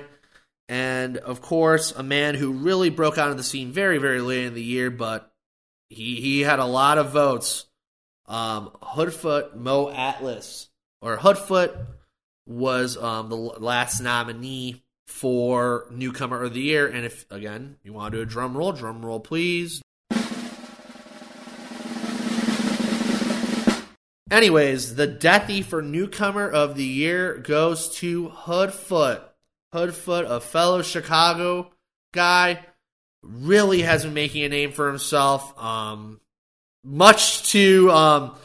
And 0.68 1.16
of 1.16 1.40
course, 1.40 1.92
a 1.92 2.02
man 2.02 2.34
who 2.34 2.52
really 2.52 2.90
broke 2.90 3.18
out 3.18 3.30
of 3.30 3.36
the 3.36 3.42
scene 3.42 3.72
very, 3.72 3.98
very 3.98 4.20
late 4.20 4.44
in 4.44 4.54
the 4.54 4.62
year, 4.62 4.90
but 4.90 5.32
he, 5.88 6.20
he 6.20 6.40
had 6.40 6.58
a 6.58 6.66
lot 6.66 6.98
of 6.98 7.12
votes. 7.12 7.64
Um, 8.26 8.72
Hoodfoot 8.82 9.56
Mo 9.56 9.88
Atlas, 9.90 10.68
or 11.00 11.16
Hoodfoot 11.16 11.74
was 12.46 12.98
um, 12.98 13.30
the 13.30 13.36
last 13.36 14.00
nominee 14.00 14.82
for 15.08 15.86
newcomer 15.90 16.44
of 16.44 16.52
the 16.52 16.60
year. 16.60 16.86
And 16.86 17.04
if 17.04 17.24
again 17.30 17.76
you 17.82 17.92
want 17.92 18.12
to 18.12 18.18
do 18.18 18.22
a 18.22 18.26
drum 18.26 18.56
roll, 18.56 18.72
drum 18.72 19.04
roll 19.04 19.18
please. 19.18 19.82
Anyways, 24.30 24.96
the 24.96 25.08
deathy 25.08 25.64
for 25.64 25.80
newcomer 25.80 26.48
of 26.48 26.76
the 26.76 26.84
year 26.84 27.38
goes 27.38 27.88
to 27.96 28.28
Hoodfoot. 28.28 29.22
Hoodfoot, 29.74 30.30
a 30.30 30.40
fellow 30.40 30.82
Chicago 30.82 31.72
guy, 32.12 32.64
really 33.22 33.82
has 33.82 34.04
been 34.04 34.12
making 34.12 34.44
a 34.44 34.48
name 34.50 34.72
for 34.72 34.86
himself. 34.86 35.58
Um, 35.58 36.20
much 36.84 37.50
to 37.52 37.90
um, 37.90 38.36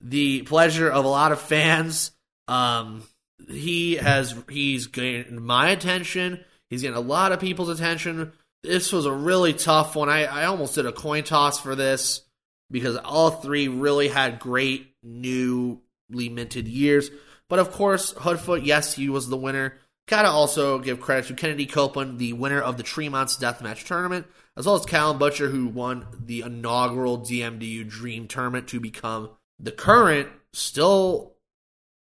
the 0.00 0.42
pleasure 0.42 0.88
of 0.88 1.04
a 1.04 1.08
lot 1.08 1.32
of 1.32 1.40
fans. 1.42 2.12
Um, 2.48 3.02
he 3.48 3.96
has 3.96 4.34
he's 4.48 4.86
gained 4.86 5.40
my 5.40 5.70
attention. 5.70 6.44
He's 6.70 6.82
getting 6.82 6.96
a 6.96 7.00
lot 7.00 7.32
of 7.32 7.40
people's 7.40 7.68
attention. 7.68 8.32
This 8.62 8.92
was 8.92 9.06
a 9.06 9.12
really 9.12 9.52
tough 9.52 9.96
one. 9.96 10.08
I, 10.08 10.24
I 10.24 10.44
almost 10.46 10.74
did 10.74 10.86
a 10.86 10.92
coin 10.92 11.24
toss 11.24 11.60
for 11.60 11.74
this 11.74 12.22
because 12.70 12.96
all 12.96 13.30
three 13.30 13.68
really 13.68 14.08
had 14.08 14.38
great 14.38 14.94
newly 15.02 15.78
minted 16.10 16.68
years. 16.68 17.10
But 17.48 17.58
of 17.58 17.72
course, 17.72 18.14
Hoodfoot, 18.14 18.64
yes, 18.64 18.94
he 18.94 19.08
was 19.08 19.28
the 19.28 19.36
winner. 19.36 19.78
Gotta 20.08 20.28
also 20.28 20.78
give 20.78 21.00
credit 21.00 21.26
to 21.26 21.34
Kennedy 21.34 21.66
Copeland, 21.66 22.18
the 22.18 22.32
winner 22.32 22.60
of 22.60 22.76
the 22.76 22.82
Tremont's 22.82 23.36
Deathmatch 23.36 23.86
Tournament, 23.86 24.26
as 24.56 24.66
well 24.66 24.74
as 24.74 24.84
Callum 24.84 25.18
Butcher, 25.18 25.48
who 25.48 25.68
won 25.68 26.06
the 26.18 26.40
inaugural 26.40 27.18
DMDU 27.18 27.88
Dream 27.88 28.26
Tournament 28.26 28.68
to 28.68 28.80
become 28.80 29.30
the 29.60 29.70
current, 29.70 30.28
still 30.52 31.34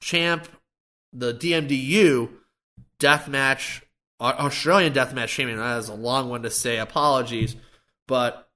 champ, 0.02 0.48
the 1.14 1.34
DMDU 1.34 2.30
Deathmatch, 3.00 3.82
Australian 4.20 4.94
Deathmatch 4.94 5.28
champion. 5.28 5.58
That 5.58 5.80
is 5.80 5.90
a 5.90 5.94
long 5.94 6.30
one 6.30 6.44
to 6.44 6.50
say. 6.50 6.78
Apologies. 6.78 7.56
But 8.08 8.48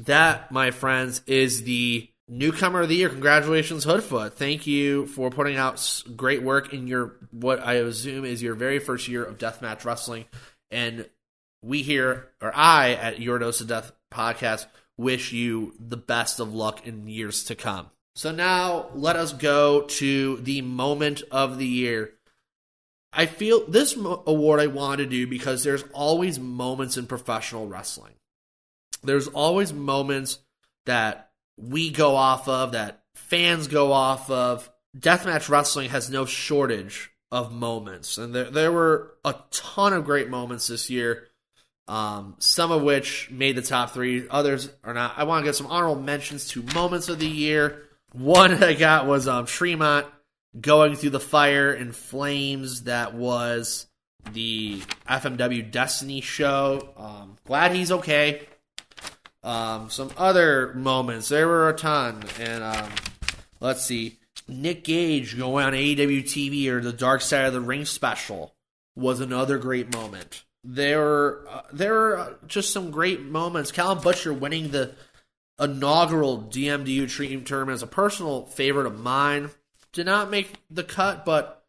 that, 0.00 0.52
my 0.52 0.70
friends, 0.70 1.22
is 1.26 1.62
the 1.62 2.08
newcomer 2.28 2.82
of 2.82 2.88
the 2.88 2.96
year. 2.96 3.08
Congratulations, 3.08 3.84
Hoodfoot. 3.84 4.34
Thank 4.34 4.66
you 4.66 5.06
for 5.06 5.30
putting 5.30 5.56
out 5.56 6.02
great 6.16 6.42
work 6.42 6.72
in 6.72 6.86
your 6.86 7.16
what 7.30 7.60
I 7.60 7.74
assume 7.74 8.24
is 8.24 8.42
your 8.42 8.54
very 8.54 8.78
first 8.78 9.08
year 9.08 9.24
of 9.24 9.38
deathmatch 9.38 9.84
wrestling. 9.84 10.26
And 10.70 11.08
we 11.62 11.82
here, 11.82 12.28
or 12.40 12.52
I 12.54 12.92
at 12.92 13.20
Your 13.20 13.38
Dose 13.38 13.60
of 13.60 13.68
Death 13.68 13.92
podcast, 14.12 14.66
wish 14.96 15.32
you 15.32 15.74
the 15.78 15.96
best 15.96 16.40
of 16.40 16.54
luck 16.54 16.86
in 16.86 17.08
years 17.08 17.44
to 17.44 17.54
come. 17.54 17.90
So 18.14 18.32
now 18.32 18.86
let 18.94 19.16
us 19.16 19.32
go 19.32 19.82
to 19.82 20.36
the 20.38 20.62
moment 20.62 21.22
of 21.30 21.58
the 21.58 21.66
year. 21.66 22.12
I 23.12 23.26
feel 23.26 23.66
this 23.66 23.96
award 23.96 24.60
I 24.60 24.68
want 24.68 24.98
to 24.98 25.06
do 25.06 25.26
because 25.26 25.64
there's 25.64 25.84
always 25.92 26.38
moments 26.38 26.96
in 26.96 27.06
professional 27.06 27.66
wrestling. 27.66 28.14
There's 29.02 29.28
always 29.28 29.72
moments 29.72 30.38
that 30.86 31.30
we 31.56 31.90
go 31.90 32.16
off 32.16 32.48
of, 32.48 32.72
that 32.72 33.02
fans 33.14 33.68
go 33.68 33.92
off 33.92 34.30
of. 34.30 34.70
Deathmatch 34.96 35.48
wrestling 35.48 35.90
has 35.90 36.10
no 36.10 36.24
shortage 36.24 37.10
of 37.30 37.52
moments, 37.52 38.18
and 38.18 38.34
there 38.34 38.50
there 38.50 38.72
were 38.72 39.14
a 39.24 39.36
ton 39.52 39.92
of 39.92 40.04
great 40.04 40.28
moments 40.28 40.66
this 40.66 40.90
year. 40.90 41.28
Um, 41.86 42.36
some 42.38 42.70
of 42.70 42.82
which 42.82 43.30
made 43.30 43.56
the 43.56 43.62
top 43.62 43.90
three, 43.90 44.28
others 44.28 44.68
are 44.84 44.94
not. 44.94 45.14
I 45.16 45.24
want 45.24 45.44
to 45.44 45.48
get 45.48 45.56
some 45.56 45.68
honorable 45.68 46.00
mentions 46.00 46.48
to 46.48 46.62
moments 46.74 47.08
of 47.08 47.18
the 47.18 47.26
year. 47.26 47.84
One 48.12 48.62
I 48.62 48.74
got 48.74 49.06
was 49.06 49.28
um, 49.28 49.46
Tremont 49.46 50.06
going 50.60 50.96
through 50.96 51.10
the 51.10 51.20
fire 51.20 51.72
and 51.72 51.94
flames 51.94 52.84
that 52.84 53.14
was 53.14 53.86
the 54.32 54.80
FMW 55.08 55.70
Destiny 55.70 56.20
show. 56.20 56.92
Um, 56.96 57.36
glad 57.44 57.72
he's 57.72 57.92
okay. 57.92 58.46
Um, 59.42 59.90
some 59.90 60.10
other 60.16 60.74
moments. 60.74 61.28
There 61.28 61.46
were 61.46 61.68
a 61.68 61.76
ton. 61.76 62.24
And 62.38 62.62
um, 62.62 62.90
let's 63.60 63.84
see. 63.84 64.18
Nick 64.48 64.84
Gage 64.84 65.38
going 65.38 65.64
on 65.64 65.72
AEW 65.72 66.24
TV 66.24 66.66
or 66.68 66.80
the 66.80 66.92
Dark 66.92 67.20
Side 67.22 67.46
of 67.46 67.52
the 67.52 67.60
Ring 67.60 67.84
special 67.84 68.54
was 68.96 69.20
another 69.20 69.58
great 69.58 69.92
moment. 69.92 70.44
There 70.62 71.48
uh, 71.48 71.62
there 71.72 71.92
were 71.92 72.38
just 72.46 72.72
some 72.72 72.90
great 72.90 73.22
moments. 73.22 73.72
Callum 73.72 74.00
Butcher 74.00 74.34
winning 74.34 74.70
the 74.70 74.92
inaugural 75.60 76.38
DMDU 76.50 77.08
Dream 77.08 77.44
Tournament 77.44 77.76
is 77.76 77.82
a 77.82 77.86
personal 77.86 78.46
favorite 78.46 78.86
of 78.86 78.98
mine. 78.98 79.50
Did 79.92 80.06
not 80.06 80.30
make 80.30 80.54
the 80.70 80.84
cut, 80.84 81.24
but 81.24 81.64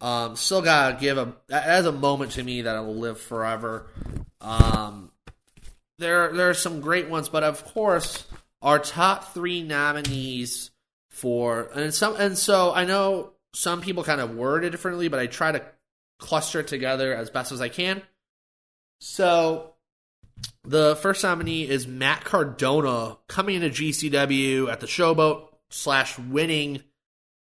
um, 0.00 0.36
still 0.36 0.62
gotta 0.62 0.96
give 0.98 1.18
a 1.18 1.34
as 1.50 1.86
a 1.86 1.92
moment 1.92 2.32
to 2.32 2.42
me 2.42 2.62
that 2.62 2.76
I 2.76 2.80
will 2.80 2.96
live 2.96 3.20
forever. 3.20 3.86
Um, 4.40 5.10
there 5.98 6.32
there 6.32 6.50
are 6.50 6.54
some 6.54 6.80
great 6.80 7.08
ones, 7.08 7.28
but 7.28 7.42
of 7.42 7.64
course, 7.64 8.24
our 8.62 8.78
top 8.78 9.34
three 9.34 9.62
nominees 9.62 10.70
for 11.08 11.68
and 11.74 11.92
some 11.92 12.16
and 12.16 12.36
so 12.36 12.72
I 12.72 12.84
know 12.84 13.32
some 13.52 13.80
people 13.80 14.04
kind 14.04 14.20
of 14.20 14.34
word 14.34 14.64
it 14.64 14.70
differently, 14.70 15.08
but 15.08 15.20
I 15.20 15.26
try 15.26 15.52
to 15.52 15.62
cluster 16.18 16.60
it 16.60 16.68
together 16.68 17.14
as 17.14 17.30
best 17.30 17.52
as 17.52 17.60
I 17.60 17.68
can. 17.68 18.02
So 18.98 19.73
the 20.64 20.96
first 20.96 21.22
nominee 21.22 21.68
is 21.68 21.86
Matt 21.86 22.24
Cardona 22.24 23.18
coming 23.28 23.62
into 23.62 23.68
GCW 23.70 24.70
at 24.70 24.80
the 24.80 24.86
Showboat 24.86 25.48
slash 25.70 26.18
winning 26.18 26.82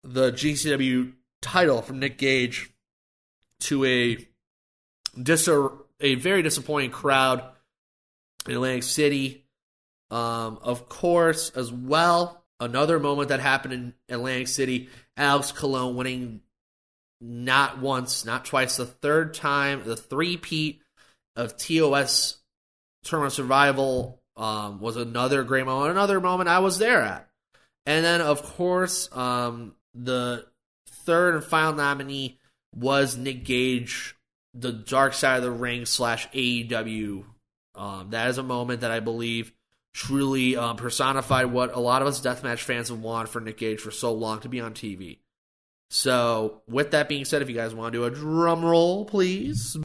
the 0.03 0.33
GCW 0.33 1.13
title 1.43 1.83
from 1.83 1.99
Nick 1.99 2.19
Gage 2.19 2.71
to 3.61 3.85
a 3.85 4.27
dis- 5.21 5.49
a 6.01 6.15
very 6.15 6.43
disappointing 6.43 6.91
crowd 6.91 7.45
in 8.47 8.55
Atlantic 8.55 8.83
City. 8.83 9.47
Um, 10.11 10.59
of 10.63 10.89
course, 10.89 11.51
as 11.51 11.73
well, 11.73 12.45
another 12.61 12.99
moment 12.99 13.29
that 13.29 13.41
happened 13.41 13.75
in 13.75 13.95
Atlantic 14.09 14.49
City, 14.49 14.89
Alex 15.17 15.53
Colon 15.53 15.97
winning 15.97 16.41
not 17.21 17.81
once, 17.81 18.25
not 18.25 18.45
twice, 18.45 18.77
the 18.77 18.87
third 18.87 19.35
time, 19.35 19.83
the 19.85 19.97
three-peat 19.97 20.83
of 21.37 21.57
TOS 21.57 22.39
Tournament 23.05 23.33
Survival 23.33 24.21
um, 24.37 24.81
was 24.81 24.97
another 24.97 25.45
great 25.45 25.67
moment, 25.67 25.93
another 25.93 26.21
moment 26.21 26.49
I 26.49 26.59
was 26.59 26.79
there 26.79 27.03
at. 27.03 27.29
And 27.87 28.05
then, 28.05 28.21
of 28.21 28.43
course, 28.43 29.09
um, 29.13 29.75
the 29.95 30.47
third 30.89 31.35
and 31.35 31.45
final 31.45 31.75
nominee 31.75 32.39
was 32.75 33.17
Nick 33.17 33.45
Gage, 33.45 34.17
the 34.55 34.73
Dark 34.73 35.15
Side 35.15 35.37
of 35.37 35.43
the 35.45 35.51
Ring 35.51 35.87
slash 35.87 36.29
AEW 36.31 37.25
um, 37.75 38.11
that 38.11 38.29
is 38.29 38.39
a 38.39 38.43
moment 38.43 38.81
that 38.81 38.91
I 38.91 39.01
believe 39.01 39.53
truly 39.93 40.57
um, 40.57 40.77
personified 40.77 41.47
what 41.47 41.75
a 41.75 41.81
lot 41.81 42.03
of 42.03 42.09
us 42.09 42.21
deathmatch 42.21 42.61
fans 42.61 42.89
have 42.89 43.01
wanted 43.01 43.29
for 43.29 43.41
Nick 43.41 43.59
Gage 43.59 43.81
for 43.81 43.91
so 43.91 44.13
long 44.13 44.41
to 44.41 44.49
be 44.49 44.61
on 44.61 44.75
TV. 44.75 45.19
So, 45.91 46.63
with 46.67 46.93
that 46.93 47.09
being 47.09 47.25
said, 47.25 47.43
if 47.43 47.49
you 47.49 47.55
guys 47.55 47.75
want 47.75 47.93
to 47.93 47.99
do 47.99 48.05
a 48.05 48.11
drum 48.11 48.65
roll, 48.65 49.05
please. 49.05 49.77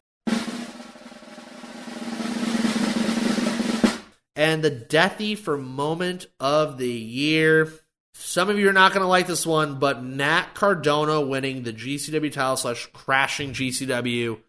And 4.40 4.64
the 4.64 4.72
deathy 4.72 5.38
for 5.38 5.58
moment 5.58 6.28
of 6.40 6.78
the 6.78 6.88
year. 6.88 7.74
Some 8.14 8.50
of 8.50 8.58
you 8.58 8.70
are 8.70 8.74
not 8.74 8.94
going 8.94 9.02
to 9.02 9.08
like 9.08 9.28
this 9.28 9.46
one, 9.46 9.80
but 9.80 10.02
Matt 10.02 10.54
Cardona 10.56 11.20
winning 11.20 11.64
the 11.64 11.74
GCW 11.74 12.32
title 12.32 12.56
slash 12.56 12.88
crashing 12.94 13.52
GCW 13.52 14.40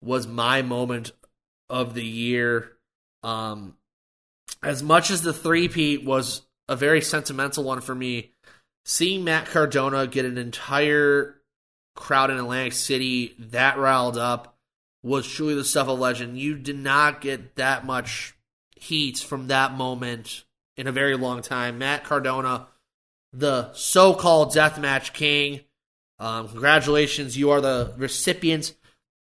was 0.00 0.28
my 0.28 0.62
moment 0.62 1.10
of 1.68 1.94
the 1.94 2.04
year. 2.04 2.76
Um, 3.24 3.74
as 4.62 4.84
much 4.84 5.10
as 5.10 5.22
the 5.22 5.32
three-peat 5.32 6.04
was 6.04 6.42
a 6.68 6.76
very 6.76 7.00
sentimental 7.00 7.64
one 7.64 7.80
for 7.80 7.94
me, 7.94 8.30
seeing 8.84 9.24
Matt 9.24 9.46
Cardona 9.46 10.06
get 10.06 10.26
an 10.26 10.38
entire 10.38 11.40
crowd 11.96 12.30
in 12.30 12.36
Atlantic 12.36 12.74
City 12.74 13.34
that 13.40 13.78
riled 13.78 14.16
up 14.16 14.56
was 15.02 15.26
truly 15.26 15.56
the 15.56 15.64
stuff 15.64 15.88
of 15.88 15.98
legend. 15.98 16.38
You 16.38 16.56
did 16.56 16.78
not 16.78 17.20
get 17.20 17.56
that 17.56 17.84
much 17.84 18.33
heat 18.84 19.18
from 19.18 19.48
that 19.48 19.72
moment 19.72 20.44
in 20.76 20.86
a 20.86 20.92
very 20.92 21.16
long 21.16 21.42
time. 21.42 21.78
Matt 21.78 22.04
Cardona, 22.04 22.68
the 23.32 23.72
so-called 23.72 24.54
deathmatch 24.54 25.12
king. 25.12 25.60
Um, 26.18 26.48
congratulations, 26.48 27.36
you 27.36 27.50
are 27.50 27.60
the 27.60 27.92
recipient 27.96 28.74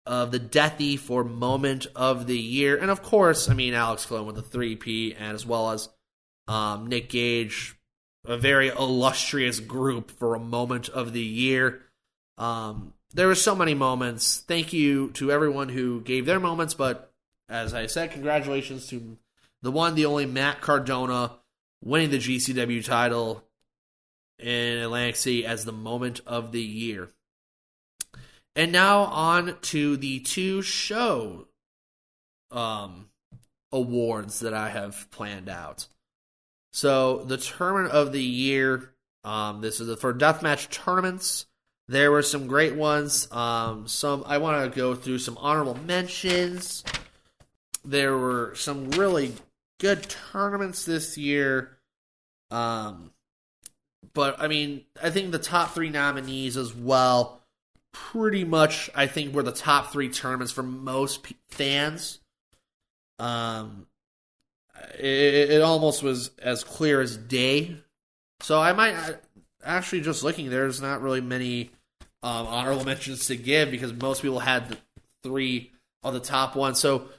of 0.05 0.31
the 0.31 0.39
Deathy 0.39 0.97
for 0.97 1.23
Moment 1.23 1.88
of 1.95 2.27
the 2.27 2.38
Year. 2.38 2.77
And 2.77 2.91
of 2.91 3.01
course, 3.01 3.49
I 3.49 3.53
mean, 3.53 3.73
Alex 3.73 4.05
Colon 4.05 4.25
with 4.25 4.36
the 4.36 4.41
three-peat, 4.41 5.17
and 5.19 5.33
as 5.33 5.45
well 5.45 5.71
as 5.71 5.89
um, 6.47 6.88
Nick 6.88 7.10
Gage, 7.10 7.75
a 8.25 8.38
very 8.38 8.69
illustrious 8.69 9.60
group 9.60 10.12
for 10.12 10.36
a 10.36 10.39
Moment 10.39 10.89
of 10.89 11.13
the 11.13 11.23
Year. 11.23 11.81
Um, 12.38 12.93
there 13.13 13.27
were 13.27 13.36
so 13.36 13.55
many 13.55 13.73
moments. 13.73 14.43
Thank 14.47 14.73
you 14.73 15.10
to 15.12 15.31
everyone 15.31 15.69
who 15.69 16.01
gave 16.01 16.25
their 16.25 16.39
moments, 16.39 16.73
but 16.73 17.12
as 17.49 17.73
I 17.73 17.88
said, 17.88 18.12
congratulations 18.12 18.88
to 18.88 19.17
the 19.62 19.72
one, 19.72 19.96
the 19.96 20.06
only 20.06 20.26
Matt 20.26 20.62
Cardona 20.62 21.32
winning 21.84 22.12
the 22.12 22.17
GCW 22.17 22.84
title 22.84 23.43
in 24.39 24.78
Atlantic 24.78 25.15
City 25.15 25.46
as 25.46 25.65
the 25.65 25.72
moment 25.72 26.22
of 26.26 26.52
the 26.52 26.62
year. 26.62 27.10
And 28.56 28.72
now 28.72 29.02
on 29.02 29.58
to 29.62 29.98
the 29.98 30.20
two 30.20 30.62
show 30.62 31.48
um, 32.52 33.10
awards 33.72 34.39
that 34.39 34.54
I 34.54 34.70
have 34.70 35.10
planned 35.12 35.50
out. 35.50 35.88
So 36.74 37.24
the 37.24 37.38
tournament 37.38 37.93
of 37.93 38.12
the 38.12 38.24
year, 38.24 38.93
Um, 39.24 39.60
this 39.62 39.80
is 39.82 40.00
for 40.00 40.13
deathmatch 40.13 40.70
tournaments. 40.70 41.48
There 41.89 42.12
were 42.12 42.24
some 42.24 42.48
great 42.48 42.76
ones. 42.76 43.28
Um, 43.32 43.88
some 43.88 44.24
I 44.26 44.38
want 44.38 44.72
to 44.72 44.80
go 44.80 44.96
through 44.96 45.20
some 45.20 45.38
honorable 45.38 45.78
mentions. 45.86 46.84
There 47.84 48.15
were 48.17 48.54
some 48.56 48.91
really 48.91 49.34
good 49.79 50.07
tournaments 50.31 50.85
this 50.85 51.17
year. 51.17 51.77
Um, 52.51 53.11
but 54.13 54.39
I 54.41 54.47
mean, 54.47 54.85
I 55.01 55.09
think 55.09 55.31
the 55.31 55.39
top 55.39 55.73
three 55.73 55.89
nominees 55.89 56.57
as 56.57 56.73
well, 56.73 57.41
pretty 57.93 58.43
much, 58.43 58.89
I 58.95 59.07
think 59.07 59.33
were 59.33 59.43
the 59.43 59.51
top 59.51 59.91
three 59.91 60.09
tournaments 60.09 60.51
for 60.51 60.63
most 60.63 61.23
p- 61.23 61.37
fans. 61.49 62.19
Um, 63.19 63.87
it, 64.99 65.51
it 65.51 65.61
almost 65.61 66.03
was 66.03 66.31
as 66.41 66.63
clear 66.63 67.01
as 67.01 67.17
day. 67.17 67.77
So 68.41 68.59
I 68.59 68.73
might 68.73 68.95
actually 69.63 70.01
just 70.01 70.23
looking. 70.23 70.49
There's 70.49 70.81
not 70.81 71.01
really 71.01 71.21
many 71.21 71.71
um, 72.23 72.47
honorable 72.47 72.85
mentions 72.85 73.27
to 73.27 73.35
give 73.35 73.71
because 73.71 73.93
most 73.93 74.21
people 74.21 74.39
had 74.39 74.69
the 74.69 74.77
three 75.23 75.71
of 76.03 76.13
the 76.13 76.19
top 76.19 76.55
ones. 76.55 76.79
So 76.79 77.09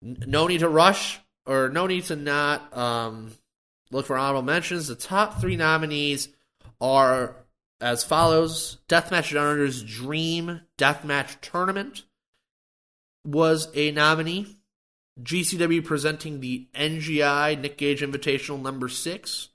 no 0.00 0.46
need 0.46 0.60
to 0.60 0.68
rush 0.68 1.20
or 1.46 1.68
no 1.68 1.86
need 1.86 2.04
to 2.04 2.16
not 2.16 2.76
um, 2.76 3.32
look 3.90 4.06
for 4.06 4.16
honorable 4.16 4.42
mentions. 4.42 4.88
The 4.88 4.94
top 4.94 5.40
three 5.40 5.56
nominees 5.56 6.28
are 6.80 7.36
as 7.80 8.04
follows: 8.04 8.78
Deathmatch 8.88 9.34
Downers 9.34 9.86
Dream 9.86 10.60
Deathmatch 10.78 11.40
Tournament 11.40 12.02
was 13.24 13.68
a 13.74 13.90
nominee. 13.92 14.58
GCW 15.22 15.84
presenting 15.84 16.40
the 16.40 16.68
NGI 16.74 17.60
Nick 17.60 17.76
Gage 17.76 18.00
Invitational 18.00 18.62
number 18.62 18.88
six. 18.88 19.50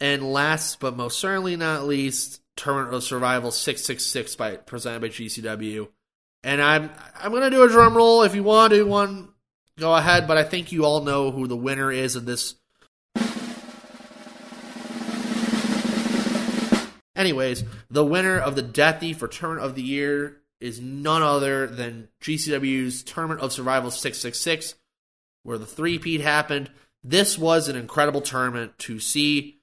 And 0.00 0.32
last 0.32 0.80
but 0.80 0.96
most 0.96 1.18
certainly 1.18 1.56
not 1.56 1.86
least, 1.86 2.40
Tournament 2.56 2.94
of 2.94 3.04
Survival 3.04 3.50
666 3.50 4.36
by 4.36 4.56
presented 4.56 5.00
by 5.00 5.08
GCW. 5.08 5.88
And 6.44 6.60
I'm 6.60 6.90
I'm 7.18 7.32
gonna 7.32 7.50
do 7.50 7.62
a 7.62 7.68
drum 7.68 7.96
roll. 7.96 8.22
If 8.22 8.34
you 8.34 8.42
want 8.42 8.72
to 8.72 8.82
one, 8.82 9.31
go 9.78 9.94
ahead, 9.94 10.26
but 10.26 10.36
I 10.36 10.44
think 10.44 10.72
you 10.72 10.84
all 10.84 11.02
know 11.02 11.30
who 11.30 11.46
the 11.46 11.56
winner 11.56 11.90
is 11.90 12.16
of 12.16 12.24
this. 12.24 12.54
Anyways, 17.14 17.64
the 17.90 18.04
winner 18.04 18.38
of 18.38 18.56
the 18.56 18.62
Deathy 18.62 19.14
for 19.14 19.28
Tournament 19.28 19.66
of 19.66 19.74
the 19.74 19.82
Year 19.82 20.38
is 20.60 20.80
none 20.80 21.22
other 21.22 21.66
than 21.66 22.08
GCW's 22.22 23.02
Tournament 23.02 23.40
of 23.40 23.52
Survival 23.52 23.90
666, 23.90 24.74
where 25.42 25.58
the 25.58 25.66
three-peat 25.66 26.20
happened. 26.20 26.70
This 27.04 27.36
was 27.36 27.68
an 27.68 27.76
incredible 27.76 28.20
tournament 28.20 28.78
to 28.78 29.00
see. 29.00 29.58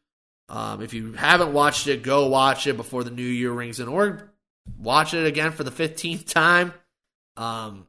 Um, 0.50 0.82
if 0.82 0.94
you 0.94 1.14
haven't 1.14 1.54
watched 1.54 1.88
it, 1.88 2.04
go 2.04 2.28
watch 2.28 2.68
it 2.68 2.76
before 2.76 3.04
the 3.04 3.12
new 3.12 3.24
year 3.24 3.52
rings 3.52 3.80
in, 3.80 3.88
or 3.88 4.32
watch 4.78 5.14
it 5.14 5.26
again 5.26 5.52
for 5.52 5.64
the 5.64 5.72
15th 5.72 6.28
time. 6.28 6.74
Um, 7.38 7.88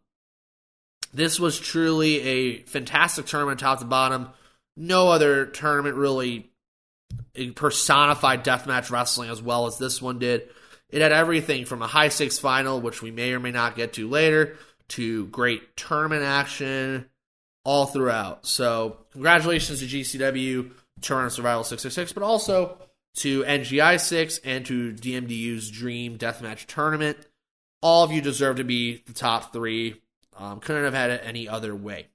this 1.12 1.40
was 1.40 1.58
truly 1.58 2.20
a 2.20 2.62
fantastic 2.62 3.26
tournament, 3.26 3.60
top 3.60 3.80
to 3.80 3.84
bottom. 3.84 4.28
No 4.76 5.10
other 5.10 5.46
tournament 5.46 5.96
really 5.96 6.50
personified 7.54 8.44
deathmatch 8.44 8.90
wrestling 8.90 9.30
as 9.30 9.42
well 9.42 9.66
as 9.66 9.78
this 9.78 10.00
one 10.00 10.18
did. 10.18 10.48
It 10.88 11.02
had 11.02 11.12
everything 11.12 11.64
from 11.66 11.82
a 11.82 11.86
high 11.86 12.08
stakes 12.08 12.38
final, 12.38 12.80
which 12.80 13.02
we 13.02 13.10
may 13.10 13.32
or 13.32 13.40
may 13.40 13.50
not 13.50 13.76
get 13.76 13.92
to 13.94 14.08
later, 14.08 14.56
to 14.88 15.26
great 15.26 15.76
tournament 15.76 16.22
action 16.22 17.08
all 17.64 17.86
throughout. 17.86 18.46
So, 18.46 18.98
congratulations 19.12 19.80
to 19.80 19.86
GCW, 19.86 20.70
Tournament 21.00 21.32
Survival 21.32 21.64
666, 21.64 22.12
but 22.12 22.22
also 22.22 22.78
to 23.16 23.42
NGI 23.44 24.00
6 24.00 24.38
and 24.44 24.64
to 24.66 24.92
DMDU's 24.92 25.70
Dream 25.70 26.18
Deathmatch 26.18 26.66
Tournament. 26.66 27.18
All 27.82 28.04
of 28.04 28.12
you 28.12 28.20
deserve 28.20 28.56
to 28.56 28.64
be 28.64 29.02
the 29.06 29.12
top 29.12 29.52
three. 29.52 30.00
Um, 30.40 30.58
couldn't 30.58 30.84
have 30.84 30.94
had 30.94 31.10
it 31.10 31.20
any 31.22 31.46
other 31.46 31.74
way. 31.74 32.06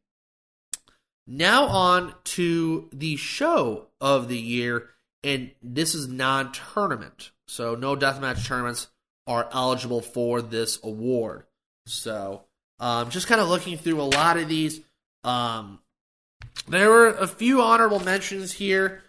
Now, 1.27 1.65
on 1.65 2.15
to 2.23 2.89
the 2.91 3.17
show 3.17 3.87
of 4.01 4.29
the 4.29 4.37
year, 4.37 4.89
and 5.23 5.51
this 5.61 5.93
is 5.93 6.07
non 6.07 6.51
tournament. 6.51 7.31
So 7.47 7.75
no 7.75 7.95
deathmatch 7.95 8.47
tournaments 8.47 8.87
are 9.27 9.47
eligible 9.53 10.01
for 10.01 10.41
this 10.41 10.79
award. 10.83 11.43
So 11.85 12.45
um, 12.79 13.11
just 13.11 13.27
kind 13.27 13.39
of 13.39 13.47
looking 13.47 13.77
through 13.77 14.01
a 14.01 14.03
lot 14.03 14.37
of 14.37 14.49
these. 14.49 14.81
Um, 15.23 15.79
there 16.67 16.89
were 16.89 17.09
a 17.09 17.27
few 17.27 17.61
honorable 17.61 17.99
mentions 17.99 18.53
here. 18.53 19.03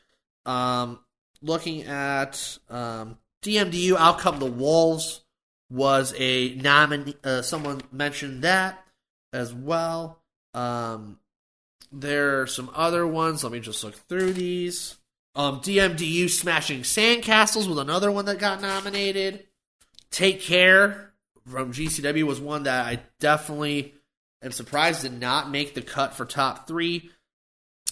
Um, 0.45 1.01
looking 1.41 1.85
at 1.85 2.59
um, 2.69 3.17
DMDU, 3.43 3.97
Outcome 3.97 4.41
the 4.41 4.47
Wolves 4.47 5.25
was 5.71 6.15
a 6.19 6.55
nominee. 6.55 7.17
Uh, 7.25 7.41
someone 7.41 7.81
mentioned 7.91 8.43
that 8.43 8.86
as 9.37 9.55
well. 9.55 10.21
Um, 10.55 11.19
there 11.93 12.41
are 12.41 12.47
some 12.47 12.71
other 12.75 13.07
ones. 13.07 13.45
Let 13.45 13.53
me 13.53 13.61
just 13.61 13.85
look 13.85 13.95
through 13.95 14.33
these. 14.33 14.97
Um, 15.35 15.61
DMDU 15.61 16.31
smashing 16.31 16.81
sandcastles 16.81 17.69
was 17.69 17.79
another 17.79 18.11
one 18.11 18.25
that 18.25 18.39
got 18.39 18.63
nominated. 18.63 19.47
Take 20.11 20.41
care 20.41 21.13
from 21.47 21.73
GCW 21.73 22.25
was 22.25 22.41
one 22.41 22.65
that 22.65 22.87
I 22.87 23.01
definitely 23.21 23.95
am 24.43 24.53
surprised 24.53 25.03
did 25.03 25.21
not 25.21 25.51
make 25.51 25.75
the 25.75 25.83
cut 25.83 26.15
for 26.15 26.25
top 26.25 26.67
three. 26.67 27.11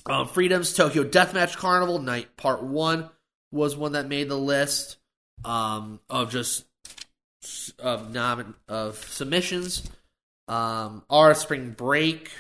Um, 0.07 0.27
Freedom's 0.27 0.73
Tokyo 0.73 1.05
Deathmatch 1.05 1.57
Carnival 1.57 1.99
Night 1.99 2.37
Part 2.37 2.63
One 2.63 3.11
was 3.53 3.77
one 3.77 3.93
that 3.93 4.09
made 4.09 4.29
the 4.29 4.39
list 4.39 4.97
um, 5.45 6.01
of 6.09 6.31
just 6.31 6.65
of 7.79 8.13
nom- 8.13 8.57
of 8.69 8.97
submissions. 8.97 9.83
Um, 10.49 11.05
our 11.09 11.35
Spring 11.35 11.71
Break 11.71 12.31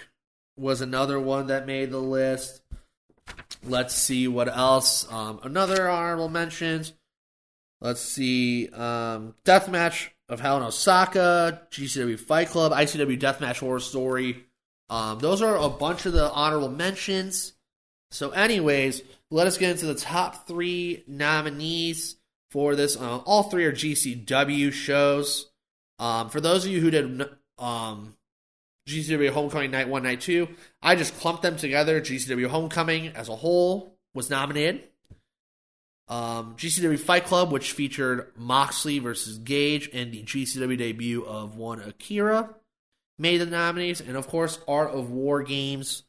was 0.56 0.80
another 0.80 1.18
one 1.18 1.48
that 1.48 1.66
made 1.66 1.90
the 1.90 1.98
list. 1.98 2.62
Let's 3.62 3.94
see 3.94 4.28
what 4.28 4.48
else. 4.48 5.10
Um, 5.10 5.40
another 5.42 5.88
honorable 5.88 6.28
mentions. 6.28 6.92
Let's 7.80 8.00
see. 8.00 8.68
Um, 8.68 9.34
Deathmatch 9.44 10.10
of 10.28 10.40
Hell 10.40 10.58
in 10.58 10.62
Osaka, 10.62 11.62
GCW 11.70 12.18
Fight 12.18 12.48
Club, 12.48 12.72
ICW 12.72 13.18
Deathmatch 13.18 13.60
Horror 13.60 13.80
Story. 13.80 14.44
Um, 14.90 15.18
those 15.18 15.42
are 15.42 15.56
a 15.56 15.68
bunch 15.68 16.06
of 16.06 16.12
the 16.12 16.30
honorable 16.30 16.68
mentions. 16.68 17.54
So, 18.10 18.30
anyways, 18.30 19.02
let 19.30 19.46
us 19.46 19.58
get 19.58 19.70
into 19.70 19.86
the 19.86 19.94
top 19.94 20.46
three 20.46 21.04
nominees 21.06 22.16
for 22.50 22.76
this. 22.76 22.96
Uh, 22.96 23.18
all 23.18 23.44
three 23.44 23.64
are 23.64 23.72
GCW 23.72 24.72
shows. 24.72 25.50
Um, 25.98 26.28
for 26.28 26.40
those 26.40 26.64
of 26.64 26.70
you 26.70 26.80
who 26.80 26.90
did 26.90 27.28
um, 27.58 28.14
GCW 28.88 29.30
Homecoming 29.30 29.70
Night 29.70 29.88
1, 29.88 30.02
Night 30.02 30.20
2. 30.20 30.48
I 30.82 30.96
just 30.96 31.18
clumped 31.18 31.42
them 31.42 31.56
together. 31.56 32.00
GCW 32.00 32.48
Homecoming 32.48 33.08
as 33.08 33.28
a 33.28 33.36
whole 33.36 33.96
was 34.14 34.30
nominated. 34.30 34.84
Um, 36.06 36.54
GCW 36.56 36.98
Fight 36.98 37.24
Club, 37.24 37.50
which 37.50 37.72
featured 37.72 38.30
Moxley 38.36 38.98
versus 38.98 39.38
Gage 39.38 39.88
and 39.92 40.12
the 40.12 40.22
GCW 40.22 40.76
debut 40.76 41.24
of 41.24 41.56
one 41.56 41.80
Akira, 41.80 42.54
made 43.18 43.38
the 43.38 43.46
nominees. 43.46 44.02
And 44.02 44.16
of 44.16 44.28
course, 44.28 44.58
Art 44.68 44.90
of 44.90 45.10
War 45.10 45.42
Games 45.42 46.02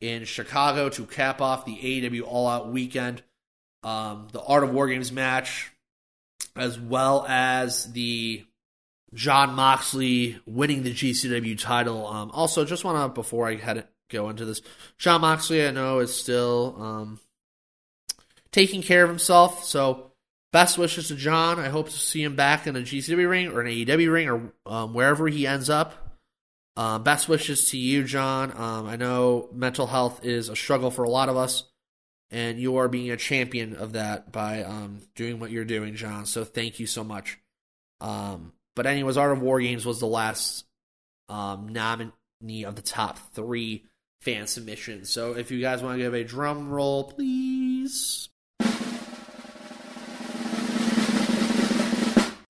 in 0.00 0.24
Chicago 0.24 0.88
to 0.88 1.04
cap 1.04 1.42
off 1.42 1.66
the 1.66 1.76
AEW 1.76 2.22
All 2.26 2.48
Out 2.48 2.72
weekend. 2.72 3.22
Um, 3.82 4.28
the 4.32 4.42
Art 4.42 4.64
of 4.64 4.72
War 4.72 4.88
Games 4.88 5.12
match, 5.12 5.70
as 6.56 6.78
well 6.78 7.26
as 7.28 7.92
the 7.92 8.44
Jon 9.14 9.54
Moxley 9.54 10.40
winning 10.46 10.82
the 10.82 10.92
GCW 10.92 11.58
title. 11.58 12.06
Um, 12.06 12.30
also, 12.30 12.64
just 12.64 12.84
want 12.84 13.02
to 13.02 13.14
before 13.14 13.46
I 13.48 13.56
to 13.56 13.86
go 14.10 14.28
into 14.30 14.44
this, 14.44 14.62
Jon 14.98 15.20
Moxley 15.20 15.66
I 15.66 15.70
know 15.70 15.98
is 15.98 16.14
still 16.14 16.76
um, 16.78 17.20
taking 18.50 18.82
care 18.82 19.02
of 19.04 19.10
himself. 19.10 19.64
So 19.64 20.12
best 20.52 20.78
wishes 20.78 21.08
to 21.08 21.14
Jon. 21.14 21.58
I 21.58 21.68
hope 21.68 21.88
to 21.88 21.98
see 21.98 22.22
him 22.22 22.36
back 22.36 22.66
in 22.66 22.76
a 22.76 22.80
GCW 22.80 23.28
ring 23.28 23.48
or 23.48 23.60
an 23.60 23.66
AEW 23.66 24.12
ring 24.12 24.28
or 24.28 24.52
um, 24.66 24.94
wherever 24.94 25.28
he 25.28 25.46
ends 25.46 25.68
up. 25.68 25.94
Um, 26.74 27.02
best 27.02 27.28
wishes 27.28 27.70
to 27.70 27.78
you, 27.78 28.04
Jon. 28.04 28.50
Um, 28.56 28.86
I 28.86 28.96
know 28.96 29.50
mental 29.52 29.86
health 29.86 30.24
is 30.24 30.48
a 30.48 30.56
struggle 30.56 30.90
for 30.90 31.04
a 31.04 31.10
lot 31.10 31.28
of 31.28 31.36
us, 31.36 31.64
and 32.30 32.58
you 32.58 32.76
are 32.78 32.88
being 32.88 33.10
a 33.10 33.16
champion 33.18 33.76
of 33.76 33.92
that 33.92 34.32
by 34.32 34.62
um, 34.62 35.00
doing 35.14 35.38
what 35.38 35.50
you're 35.50 35.66
doing, 35.66 35.94
Jon. 35.96 36.24
So 36.24 36.44
thank 36.44 36.80
you 36.80 36.86
so 36.86 37.04
much. 37.04 37.38
Um, 38.00 38.54
but 38.74 38.86
anyways, 38.86 39.16
Art 39.16 39.32
of 39.32 39.42
War 39.42 39.60
Games 39.60 39.84
was 39.84 40.00
the 40.00 40.06
last 40.06 40.64
um, 41.28 41.68
nominee 41.68 42.64
of 42.64 42.76
the 42.76 42.82
top 42.82 43.18
three 43.34 43.84
fan 44.20 44.46
submissions. 44.46 45.10
So 45.10 45.32
if 45.36 45.50
you 45.50 45.60
guys 45.60 45.82
want 45.82 45.98
to 45.98 46.02
give 46.02 46.14
a 46.14 46.24
drum 46.24 46.70
roll, 46.70 47.04
please. 47.04 48.28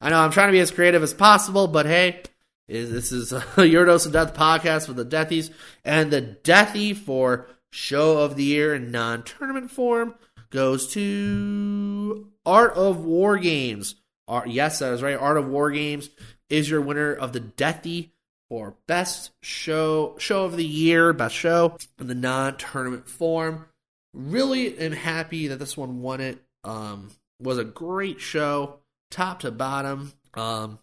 I 0.01 0.11
know 0.11 0.19
I'm 0.19 0.33
trying 0.33 0.49
to 0.49 0.53
be 0.53 0.61
as 0.61 0.73
creative 0.73 1.03
as 1.03 1.15
possible, 1.15 1.69
but 1.69 1.87
hey, 1.87 2.23
this 2.69 3.13
is 3.13 3.33
Your 3.57 3.85
Dose 3.85 4.05
of 4.05 4.13
Death 4.13 4.35
podcast 4.35 4.87
for 4.87 4.95
the 4.95 5.05
Deathies. 5.05 5.51
And 5.85 6.11
the 6.11 6.37
Deathy 6.43 6.97
for 6.97 7.49
Show 7.71 8.19
of 8.19 8.37
the 8.37 8.45
Year 8.45 8.75
in 8.75 8.91
non 8.91 9.23
tournament 9.23 9.71
form 9.71 10.15
goes 10.51 10.93
to 10.93 12.29
Art 12.45 12.75
of 12.75 13.05
War 13.05 13.39
Games. 13.39 13.95
Art, 14.29 14.49
yes, 14.49 14.79
that 14.79 14.93
is 14.93 15.03
right. 15.03 15.17
Art 15.17 15.37
of 15.37 15.49
War 15.49 15.71
Games 15.71 16.11
is 16.49 16.71
your 16.71 16.81
winner 16.81 17.13
of 17.13 17.33
the 17.33 17.41
Deathy 17.41 18.11
for 18.49 18.77
best 18.87 19.31
show 19.43 20.15
show 20.19 20.45
of 20.45 20.57
the 20.57 20.65
year, 20.65 21.13
best 21.13 21.35
show 21.35 21.77
in 21.99 22.07
the 22.07 22.15
non-tournament 22.15 23.09
form. 23.09 23.67
Really 24.15 24.79
am 24.79 24.93
happy 24.93 25.49
that 25.49 25.59
this 25.59 25.77
one 25.77 26.03
won 26.03 26.21
it. 26.21 26.39
Um, 26.65 27.11
was 27.41 27.59
a 27.59 27.65
great 27.65 28.21
show, 28.21 28.81
top 29.11 29.41
to 29.41 29.51
bottom. 29.51 30.13
Um, 30.35 30.79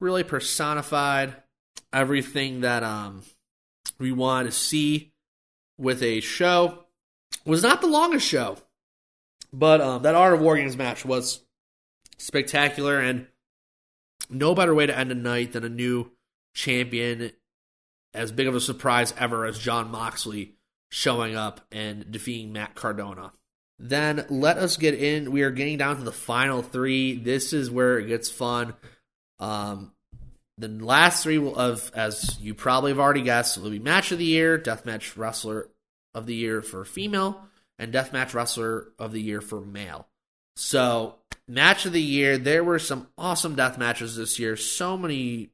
really 0.00 0.22
personified 0.22 1.34
everything 1.92 2.60
that 2.60 2.82
um 2.82 3.22
we 3.98 4.12
wanted 4.12 4.50
to 4.50 4.52
see 4.52 5.12
with 5.78 6.02
a 6.02 6.20
show. 6.20 6.80
Was 7.44 7.62
not 7.62 7.80
the 7.80 7.86
longest 7.86 8.26
show, 8.26 8.58
but 9.52 9.80
um, 9.80 10.02
that 10.02 10.14
Art 10.14 10.34
of 10.34 10.40
War 10.40 10.56
Games 10.56 10.76
match 10.76 11.04
was 11.04 11.40
spectacular, 12.16 12.98
and 12.98 13.26
no 14.30 14.54
better 14.54 14.74
way 14.74 14.86
to 14.86 14.98
end 14.98 15.12
a 15.12 15.14
night 15.14 15.52
than 15.52 15.64
a 15.64 15.68
new 15.68 16.10
champion, 16.54 17.32
as 18.12 18.32
big 18.32 18.46
of 18.46 18.54
a 18.54 18.60
surprise 18.60 19.12
ever 19.18 19.44
as 19.44 19.58
Jon 19.58 19.90
Moxley 19.90 20.54
showing 20.90 21.34
up 21.34 21.60
and 21.72 22.10
defeating 22.10 22.52
Matt 22.52 22.74
Cardona. 22.74 23.32
Then 23.78 24.24
let 24.30 24.56
us 24.56 24.76
get 24.76 24.94
in. 24.94 25.32
We 25.32 25.42
are 25.42 25.50
getting 25.50 25.78
down 25.78 25.96
to 25.96 26.04
the 26.04 26.12
final 26.12 26.62
three. 26.62 27.16
This 27.16 27.52
is 27.52 27.70
where 27.70 27.98
it 27.98 28.06
gets 28.06 28.30
fun. 28.30 28.74
Um, 29.40 29.92
the 30.56 30.68
last 30.68 31.24
three 31.24 31.38
will 31.38 31.56
of 31.56 31.90
as 31.94 32.38
you 32.40 32.54
probably 32.54 32.92
have 32.92 33.00
already 33.00 33.22
guessed 33.22 33.58
will 33.58 33.70
be 33.70 33.80
match 33.80 34.12
of 34.12 34.18
the 34.18 34.24
year, 34.24 34.58
deathmatch 34.58 35.16
wrestler 35.16 35.68
of 36.14 36.26
the 36.26 36.34
year 36.34 36.62
for 36.62 36.84
female, 36.84 37.42
and 37.78 37.92
deathmatch 37.92 38.34
wrestler 38.34 38.92
of 38.98 39.10
the 39.10 39.20
year 39.20 39.40
for 39.40 39.60
male. 39.60 40.06
So 40.54 41.16
match 41.48 41.86
of 41.86 41.92
the 41.92 42.02
year, 42.02 42.38
there 42.38 42.64
were 42.64 42.78
some 42.78 43.08
awesome 43.18 43.54
death 43.54 43.78
matches 43.78 44.16
this 44.16 44.38
year. 44.38 44.56
So 44.56 44.96
many 44.96 45.50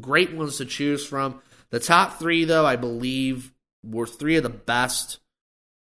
great 0.00 0.32
ones 0.32 0.58
to 0.58 0.64
choose 0.64 1.06
from. 1.06 1.40
The 1.70 1.80
top 1.80 2.18
three, 2.18 2.44
though, 2.44 2.66
I 2.66 2.76
believe 2.76 3.52
were 3.84 4.06
three 4.06 4.36
of 4.36 4.42
the 4.42 4.48
best 4.48 5.18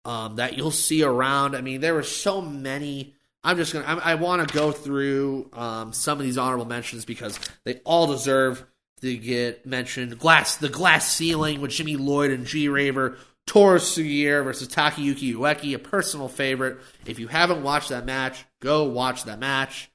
um, 0.05 0.37
that 0.37 0.57
you'll 0.57 0.71
see 0.71 1.03
around. 1.03 1.55
I 1.55 1.61
mean, 1.61 1.81
there 1.81 1.95
were 1.95 2.03
so 2.03 2.41
many. 2.41 3.15
I'm 3.43 3.57
just 3.57 3.73
gonna. 3.73 3.87
I, 3.87 4.13
I 4.13 4.15
want 4.17 4.47
to 4.47 4.55
go 4.55 4.73
through 4.73 5.51
um, 5.53 5.93
some 5.93 6.19
of 6.19 6.25
these 6.25 6.39
honorable 6.39 6.67
mentions 6.67 7.05
because 7.05 7.39
they 7.65 7.81
all 7.85 8.07
deserve 8.07 8.65
to 9.01 9.17
get 9.17 9.67
mentioned. 9.67 10.19
Glass, 10.19 10.57
the 10.57 10.69
glass 10.69 11.11
ceiling 11.11 11.61
with 11.61 11.71
Jimmy 11.71 11.97
Lloyd 11.97 12.31
and 12.31 12.47
G 12.47 12.69
Raver. 12.69 13.19
Toru 13.47 13.79
Sugiura 13.79 14.45
versus 14.45 14.69
Takayuki 14.69 15.35
Ueki, 15.35 15.75
a 15.75 15.79
personal 15.79 16.29
favorite. 16.29 16.79
If 17.07 17.19
you 17.19 17.29
haven't 17.29 17.63
watched 17.63 17.91
that 17.91 18.07
match, 18.07 18.45
go 18.61 18.85
watch 18.85 19.25
that 19.25 19.39
match. 19.39 19.91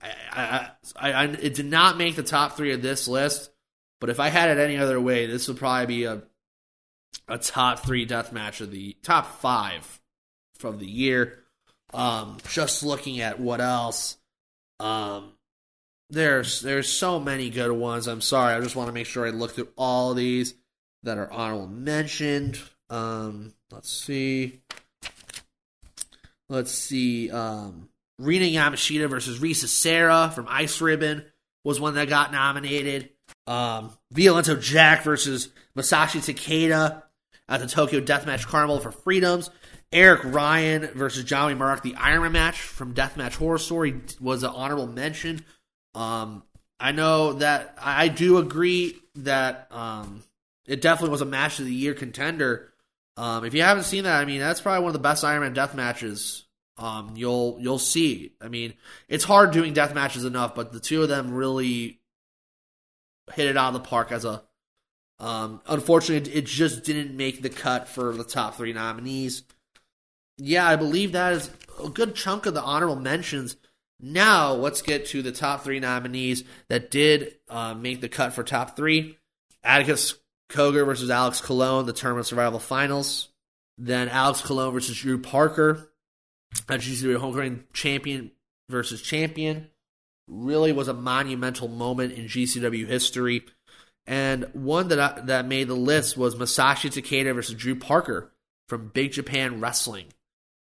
I, 0.00 0.70
I, 0.96 1.12
I, 1.12 1.24
it 1.24 1.54
did 1.54 1.66
not 1.66 1.98
make 1.98 2.16
the 2.16 2.22
top 2.22 2.56
three 2.56 2.72
of 2.72 2.82
this 2.82 3.08
list, 3.08 3.50
but 4.00 4.10
if 4.10 4.20
I 4.20 4.28
had 4.28 4.50
it 4.50 4.60
any 4.60 4.76
other 4.76 5.00
way, 5.00 5.26
this 5.26 5.48
would 5.48 5.56
probably 5.56 5.86
be 5.86 6.04
a 6.04 6.22
a 7.28 7.38
top 7.38 7.80
three 7.80 8.04
death 8.04 8.32
match 8.32 8.60
of 8.60 8.70
the 8.70 8.96
top 9.02 9.40
five 9.40 10.00
from 10.54 10.78
the 10.78 10.86
year. 10.86 11.38
Um, 11.94 12.38
just 12.48 12.82
looking 12.82 13.20
at 13.20 13.40
what 13.40 13.60
else, 13.60 14.16
um, 14.80 15.32
there's 16.10 16.60
there's 16.60 16.88
so 16.88 17.18
many 17.18 17.50
good 17.50 17.72
ones. 17.72 18.06
I'm 18.06 18.20
sorry, 18.20 18.54
I 18.54 18.60
just 18.60 18.76
want 18.76 18.88
to 18.88 18.92
make 18.92 19.06
sure 19.06 19.26
I 19.26 19.30
look 19.30 19.52
through 19.52 19.68
all 19.76 20.14
these 20.14 20.54
that 21.02 21.18
are 21.18 21.30
honorable 21.30 21.68
mentioned. 21.68 22.60
Um, 22.88 23.54
let's 23.70 23.90
see, 23.90 24.60
let's 26.48 26.72
see. 26.72 27.30
Um, 27.30 27.88
Rina 28.18 28.46
Yamashita 28.46 29.08
versus 29.08 29.40
Risa 29.40 29.66
Sera 29.66 30.32
from 30.34 30.46
Ice 30.48 30.80
Ribbon 30.80 31.24
was 31.64 31.80
one 31.80 31.94
that 31.94 32.08
got 32.08 32.32
nominated. 32.32 33.10
Um, 33.46 33.90
Violento 34.14 34.60
Jack 34.60 35.02
versus 35.02 35.48
Masashi 35.76 36.20
Takeda 36.20 37.02
at 37.48 37.60
the 37.60 37.66
Tokyo 37.66 38.00
Deathmatch 38.00 38.46
Carnival 38.46 38.80
for 38.80 38.92
Freedoms. 38.92 39.50
Eric 39.92 40.24
Ryan 40.24 40.88
versus 40.94 41.24
Johnny 41.24 41.54
Murdoch, 41.54 41.82
the 41.82 41.92
Ironman 41.92 42.32
match 42.32 42.60
from 42.60 42.94
Deathmatch 42.94 43.36
Horror 43.36 43.58
Story 43.58 44.00
was 44.20 44.42
an 44.42 44.50
honorable 44.50 44.88
mention. 44.88 45.44
Um, 45.94 46.42
I 46.80 46.92
know 46.92 47.34
that 47.34 47.76
I 47.80 48.08
do 48.08 48.38
agree 48.38 48.96
that 49.16 49.68
um, 49.70 50.22
it 50.66 50.80
definitely 50.80 51.12
was 51.12 51.20
a 51.20 51.26
match 51.26 51.58
of 51.58 51.66
the 51.66 51.74
year 51.74 51.94
contender. 51.94 52.72
Um, 53.16 53.44
if 53.44 53.54
you 53.54 53.62
haven't 53.62 53.84
seen 53.84 54.04
that, 54.04 54.20
I 54.20 54.24
mean 54.24 54.40
that's 54.40 54.60
probably 54.60 54.80
one 54.80 54.90
of 54.90 54.94
the 54.94 54.98
best 54.98 55.24
Ironman 55.24 55.54
death 55.54 55.74
matches 55.74 56.46
um, 56.78 57.12
you'll 57.16 57.56
you'll 57.60 57.78
see. 57.78 58.34
I 58.40 58.48
mean, 58.48 58.74
it's 59.08 59.24
hard 59.24 59.50
doing 59.50 59.72
death 59.72 59.94
matches 59.94 60.24
enough, 60.24 60.54
but 60.54 60.72
the 60.72 60.80
two 60.80 61.02
of 61.02 61.08
them 61.08 61.32
really 61.32 62.00
hit 63.32 63.46
it 63.46 63.56
out 63.56 63.68
of 63.68 63.82
the 63.82 63.88
park 63.88 64.12
as 64.12 64.24
a 64.24 64.42
um, 65.18 65.62
unfortunately, 65.66 66.30
it 66.32 66.44
just 66.44 66.84
didn't 66.84 67.16
make 67.16 67.40
the 67.40 67.48
cut 67.48 67.88
for 67.88 68.12
the 68.12 68.24
top 68.24 68.56
three 68.56 68.74
nominees. 68.74 69.44
Yeah, 70.36 70.68
I 70.68 70.76
believe 70.76 71.12
that 71.12 71.32
is 71.32 71.50
a 71.82 71.88
good 71.88 72.14
chunk 72.14 72.44
of 72.44 72.52
the 72.52 72.62
honorable 72.62 72.96
mentions. 72.96 73.56
Now, 73.98 74.52
let's 74.52 74.82
get 74.82 75.06
to 75.06 75.22
the 75.22 75.32
top 75.32 75.64
three 75.64 75.80
nominees 75.80 76.44
that 76.68 76.90
did 76.90 77.36
uh, 77.48 77.72
make 77.72 78.02
the 78.02 78.10
cut 78.10 78.34
for 78.34 78.42
top 78.42 78.76
three. 78.76 79.16
Atticus 79.64 80.16
Cogar 80.48 80.86
versus 80.86 81.10
Alex 81.10 81.40
Colon, 81.40 81.86
the 81.86 81.92
Tournament 81.92 82.26
Survival 82.26 82.58
Finals. 82.58 83.28
Then 83.78 84.08
Alex 84.08 84.40
Colon 84.40 84.72
versus 84.72 84.96
Drew 84.96 85.18
Parker, 85.18 85.90
a 86.68 86.74
GCW 86.74 87.16
Homecoming 87.16 87.64
Champion 87.72 88.30
versus 88.70 89.02
Champion. 89.02 89.68
Really 90.28 90.72
was 90.72 90.88
a 90.88 90.94
monumental 90.94 91.68
moment 91.68 92.12
in 92.14 92.26
GCW 92.26 92.86
history. 92.86 93.44
And 94.06 94.48
one 94.52 94.88
that 94.88 95.00
I, 95.00 95.20
that 95.22 95.46
made 95.46 95.68
the 95.68 95.74
list 95.74 96.16
was 96.16 96.36
Masashi 96.36 96.90
Takeda 96.90 97.34
versus 97.34 97.54
Drew 97.54 97.74
Parker 97.74 98.32
from 98.68 98.88
Big 98.88 99.12
Japan 99.12 99.60
Wrestling. 99.60 100.06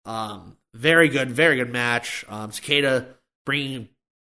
Um, 0.05 0.57
very 0.75 1.09
good, 1.09 1.31
very 1.31 1.57
good 1.57 1.73
match. 1.73 2.25
Um, 2.29 2.51
Takeda 2.51 3.07
bringing 3.45 3.89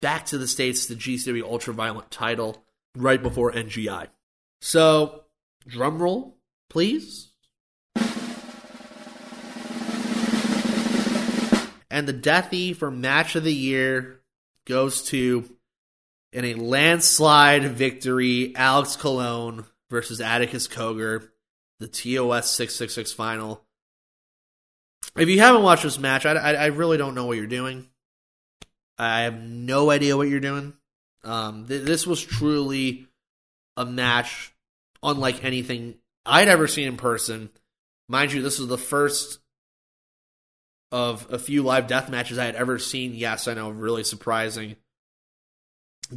back 0.02 0.28
to 0.28 0.38
the 0.38 0.48
states 0.48 0.86
the 0.86 0.96
GCW 0.96 1.44
Ultraviolent 1.44 2.10
title 2.10 2.64
right 2.96 3.22
before 3.22 3.52
NGI. 3.52 4.08
So, 4.62 5.24
drum 5.70 6.02
roll, 6.02 6.38
please. 6.70 7.32
And 11.92 12.08
the 12.08 12.14
Deathy 12.14 12.76
for 12.76 12.92
match 12.92 13.36
of 13.36 13.44
the 13.44 13.54
year 13.54 14.22
goes 14.66 15.04
to 15.06 15.50
in 16.32 16.46
a 16.46 16.54
landslide 16.54 17.64
victory, 17.64 18.54
Alex 18.56 18.96
Colon 18.96 19.66
versus 19.90 20.22
Atticus 20.22 20.68
Cogar, 20.68 21.28
the 21.80 21.88
TOS 21.88 22.50
666 22.52 23.12
final. 23.14 23.66
If 25.18 25.28
you 25.30 25.40
haven't 25.40 25.64
watched 25.64 25.84
this 25.84 25.98
match, 25.98 26.26
I, 26.26 26.34
I, 26.34 26.54
I, 26.54 26.66
really 26.68 26.98
don't 26.98 27.16
know 27.16 27.26
what 27.26 27.38
you're 27.38 27.48
doing. 27.48 27.88
I 28.98 29.22
have 29.22 29.42
no 29.42 29.90
idea 29.90 30.16
what 30.16 30.28
you're 30.28 30.40
doing. 30.40 30.74
Um, 31.24 31.66
th- 31.68 31.84
this 31.84 32.06
was 32.06 32.22
truly 32.24 33.08
a 33.76 33.86
match 33.86 34.54
unlike 35.04 35.44
anything 35.44 35.96
I'd 36.26 36.48
ever 36.48 36.68
seen 36.68 36.88
in 36.88 36.98
person. 36.98 37.50
Mind 38.08 38.32
you, 38.32 38.42
this 38.42 38.60
was 38.60 38.68
the 38.68 38.78
first 38.78 39.40
of 40.92 41.32
a 41.32 41.38
few 41.38 41.64
live 41.64 41.88
death 41.88 42.10
matches 42.10 42.38
I 42.38 42.46
had 42.46 42.56
ever 42.56 42.80
seen. 42.80 43.14
Yes, 43.14 43.48
I 43.48 43.54
know, 43.54 43.70
really 43.70 44.04
surprising 44.04 44.76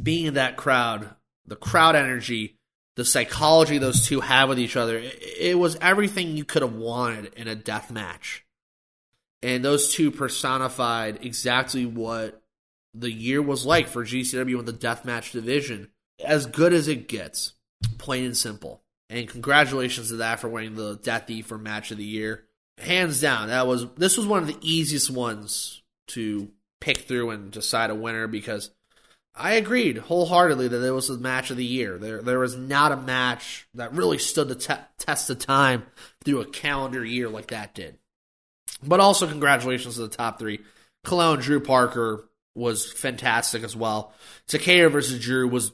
being 0.01 0.25
in 0.25 0.33
that 0.35 0.57
crowd, 0.57 1.09
the 1.45 1.55
crowd 1.55 1.95
energy, 1.95 2.57
the 2.95 3.05
psychology 3.05 3.77
those 3.77 4.05
two 4.05 4.21
have 4.21 4.49
with 4.49 4.59
each 4.59 4.75
other, 4.75 5.01
it, 5.01 5.57
was 5.57 5.77
everything 5.81 6.35
you 6.35 6.45
could 6.45 6.61
have 6.61 6.73
wanted 6.73 7.33
in 7.35 7.47
a 7.47 7.55
death 7.55 7.91
match. 7.91 8.45
And 9.41 9.63
those 9.63 9.93
two 9.93 10.09
personified 10.09 11.25
exactly 11.25 11.85
what 11.85 12.41
the 12.93 13.11
year 13.11 13.41
was 13.41 13.65
like 13.65 13.87
for 13.87 14.05
GCW 14.05 14.59
in 14.59 14.65
the 14.65 14.73
deathmatch 14.73 15.31
division. 15.31 15.89
As 16.23 16.45
good 16.45 16.73
as 16.73 16.87
it 16.87 17.07
gets, 17.07 17.53
plain 17.97 18.25
and 18.25 18.37
simple. 18.37 18.81
And 19.09 19.27
congratulations 19.27 20.09
to 20.09 20.17
that 20.17 20.39
for 20.39 20.49
winning 20.49 20.75
the 20.75 20.97
Deathy 20.97 21.43
for 21.43 21.57
match 21.57 21.91
of 21.91 21.97
the 21.97 22.03
year. 22.03 22.45
Hands 22.79 23.19
down, 23.21 23.49
that 23.49 23.67
was 23.67 23.85
this 23.95 24.17
was 24.17 24.25
one 24.25 24.41
of 24.41 24.47
the 24.47 24.57
easiest 24.61 25.11
ones 25.11 25.83
to 26.07 26.49
pick 26.81 26.97
through 26.97 27.29
and 27.29 27.51
decide 27.51 27.91
a 27.91 27.95
winner 27.95 28.27
because 28.27 28.71
I 29.35 29.53
agreed 29.53 29.97
wholeheartedly 29.97 30.67
that 30.67 30.85
it 30.85 30.91
was 30.91 31.07
the 31.07 31.17
match 31.17 31.49
of 31.49 31.57
the 31.57 31.65
year. 31.65 31.97
There, 31.97 32.21
there 32.21 32.39
was 32.39 32.55
not 32.55 32.91
a 32.91 32.97
match 32.97 33.67
that 33.73 33.93
really 33.93 34.17
stood 34.17 34.47
the 34.47 34.55
te- 34.55 34.73
test 34.99 35.29
of 35.29 35.39
time 35.39 35.85
through 36.23 36.41
a 36.41 36.45
calendar 36.45 37.03
year 37.03 37.29
like 37.29 37.47
that 37.47 37.73
did. 37.73 37.97
But 38.83 38.99
also, 38.99 39.27
congratulations 39.27 39.95
to 39.95 40.01
the 40.01 40.15
top 40.15 40.39
three. 40.39 40.59
Colon 41.03 41.39
Drew 41.39 41.59
Parker 41.59 42.29
was 42.53 42.91
fantastic 42.91 43.63
as 43.63 43.75
well. 43.75 44.13
Takeda 44.47 44.91
versus 44.91 45.19
Drew 45.19 45.47
was 45.47 45.71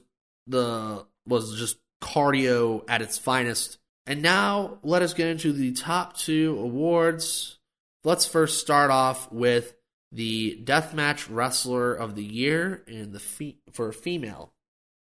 the 0.47 1.05
was 1.27 1.57
just 1.59 1.77
cardio 2.01 2.83
at 2.87 3.01
its 3.01 3.17
finest. 3.17 3.77
And 4.05 4.21
now 4.21 4.79
let 4.83 5.01
us 5.01 5.13
get 5.13 5.27
into 5.27 5.53
the 5.53 5.71
top 5.73 6.17
two 6.17 6.57
awards. 6.59 7.59
let's 8.03 8.25
first 8.25 8.59
start 8.59 8.91
off 8.91 9.31
with 9.31 9.75
the 10.11 10.59
deathmatch 10.63 11.27
wrestler 11.29 11.93
of 11.93 12.15
the 12.15 12.23
year 12.23 12.83
in 12.87 13.11
the 13.11 13.19
fe- 13.19 13.57
for 13.73 13.91
female. 13.91 14.53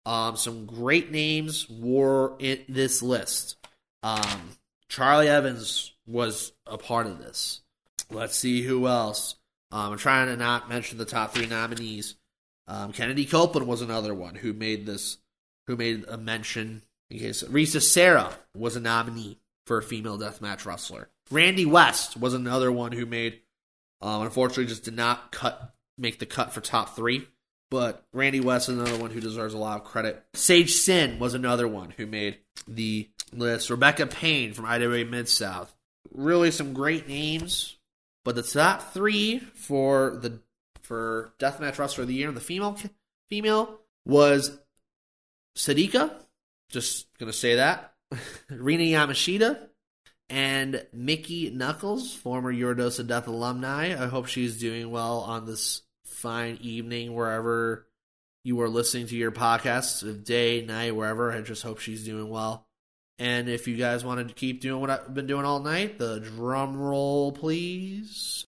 Um, 0.04 0.36
some 0.36 0.66
great 0.66 1.10
names 1.10 1.68
were 1.68 2.34
in 2.38 2.64
this 2.68 3.02
list. 3.02 3.56
Um, 4.02 4.56
Charli 4.90 5.26
Evans 5.26 5.92
was 6.06 6.52
a 6.66 6.76
part 6.78 7.06
of 7.06 7.18
this. 7.18 7.60
Let's 8.10 8.36
see 8.36 8.62
who 8.62 8.86
else. 8.86 9.36
Um, 9.70 9.92
I'm 9.92 9.98
trying 9.98 10.26
to 10.28 10.36
not 10.36 10.68
mention 10.68 10.98
the 10.98 11.04
top 11.04 11.32
three 11.32 11.46
nominees. 11.46 12.16
Um, 12.66 12.92
Kennedy 12.92 13.24
Copeland 13.24 13.68
was 13.68 13.82
another 13.82 14.14
one 14.14 14.34
who 14.34 14.52
made 14.52 14.86
this, 14.86 15.18
who 15.70 15.76
made 15.76 16.04
a 16.08 16.18
mention. 16.18 16.82
Case 17.10 17.42
Risa 17.42 17.82
Sera 17.82 18.32
was 18.56 18.76
a 18.76 18.80
nominee 18.80 19.38
for 19.66 19.78
a 19.78 19.82
female 19.82 20.18
deathmatch 20.18 20.64
wrestler. 20.64 21.08
Randy 21.30 21.66
West 21.66 22.16
was 22.16 22.34
another 22.34 22.70
one 22.70 22.92
who 22.92 23.04
made, 23.04 23.40
um, 24.00 24.22
unfortunately, 24.22 24.66
just 24.66 24.84
did 24.84 24.94
not 24.94 25.32
cut 25.32 25.74
make 25.98 26.18
the 26.18 26.26
cut 26.26 26.52
for 26.52 26.60
top 26.60 26.94
three. 26.94 27.26
But 27.70 28.04
Randy 28.12 28.40
West 28.40 28.68
is 28.68 28.78
another 28.78 28.98
one 28.98 29.10
who 29.10 29.20
deserves 29.20 29.54
a 29.54 29.58
lot 29.58 29.80
of 29.80 29.86
credit. 29.86 30.24
Sage 30.34 30.72
Sin 30.72 31.18
was 31.18 31.34
another 31.34 31.68
one 31.68 31.90
who 31.90 32.06
made 32.06 32.38
the 32.66 33.08
list. 33.32 33.70
Rebecca 33.70 34.06
Payne 34.06 34.52
from 34.52 34.66
IWA 34.66 35.04
Mid 35.04 35.28
South. 35.28 35.74
Really 36.12 36.50
some 36.50 36.72
great 36.72 37.08
names. 37.08 37.76
But 38.24 38.34
the 38.34 38.42
top 38.42 38.92
three 38.92 39.38
for 39.38 40.18
the 40.20 40.40
for 40.82 41.32
Deathmatch 41.38 41.78
Wrestler 41.78 42.02
of 42.02 42.08
the 42.08 42.14
Year 42.14 42.32
the 42.32 42.40
female 42.40 42.76
female 43.28 43.78
was 44.04 44.58
Sadika. 45.56 46.12
Just 46.70 47.06
gonna 47.18 47.32
say 47.32 47.56
that. 47.56 47.94
Rina 48.50 48.84
Yamashita 48.84 49.68
and 50.28 50.86
Mickie 50.92 51.50
Knuckles, 51.50 52.14
former 52.14 52.50
Your 52.50 52.74
Dose 52.74 52.98
of 52.98 53.08
Death 53.08 53.28
alumni. 53.28 54.00
I 54.00 54.06
hope 54.06 54.26
she's 54.26 54.58
doing 54.58 54.90
well 54.90 55.20
on 55.20 55.46
this 55.46 55.82
fine 56.04 56.58
evening 56.60 57.14
wherever 57.14 57.86
you 58.44 58.60
are 58.60 58.68
listening 58.68 59.06
to 59.08 59.16
your 59.16 59.32
podcast, 59.32 60.24
day, 60.24 60.64
night, 60.64 60.94
wherever. 60.94 61.32
I 61.32 61.40
just 61.40 61.62
hope 61.62 61.78
she's 61.78 62.04
doing 62.04 62.28
well. 62.28 62.66
And 63.18 63.48
if 63.48 63.68
you 63.68 63.76
guys 63.76 64.04
wanted 64.04 64.28
to 64.28 64.34
keep 64.34 64.62
doing 64.62 64.80
what 64.80 64.88
I've 64.88 65.12
been 65.12 65.26
doing 65.26 65.44
all 65.44 65.60
night, 65.60 65.98
the 65.98 66.20
drum 66.20 66.76
roll, 66.76 67.32
please. 67.32 68.46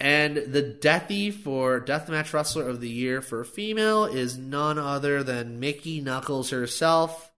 And 0.00 0.36
the 0.36 0.62
Deathy 0.62 1.32
for 1.32 1.80
Deathmatch 1.80 2.32
Wrestler 2.32 2.68
of 2.68 2.80
the 2.80 2.88
Year 2.88 3.20
for 3.20 3.42
female 3.42 4.04
is 4.04 4.38
none 4.38 4.78
other 4.78 5.24
than 5.24 5.58
Mickie 5.58 6.00
Knuckles 6.00 6.50
herself. 6.50 7.32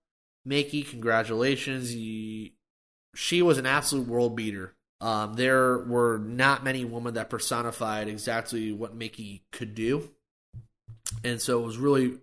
Mickie, 0.44 0.82
congratulations. 0.82 1.90
She 1.90 3.42
was 3.42 3.56
an 3.56 3.66
absolute 3.66 4.06
world 4.06 4.36
beater. 4.36 4.74
Um, 5.00 5.34
there 5.34 5.78
were 5.78 6.18
not 6.18 6.62
many 6.62 6.84
women 6.84 7.14
that 7.14 7.30
personified 7.30 8.08
exactly 8.08 8.72
what 8.72 8.94
Mickie 8.94 9.42
could 9.50 9.74
do. 9.74 10.10
And 11.24 11.40
so 11.40 11.62
it 11.62 11.66
was 11.66 11.78
really 11.78 12.18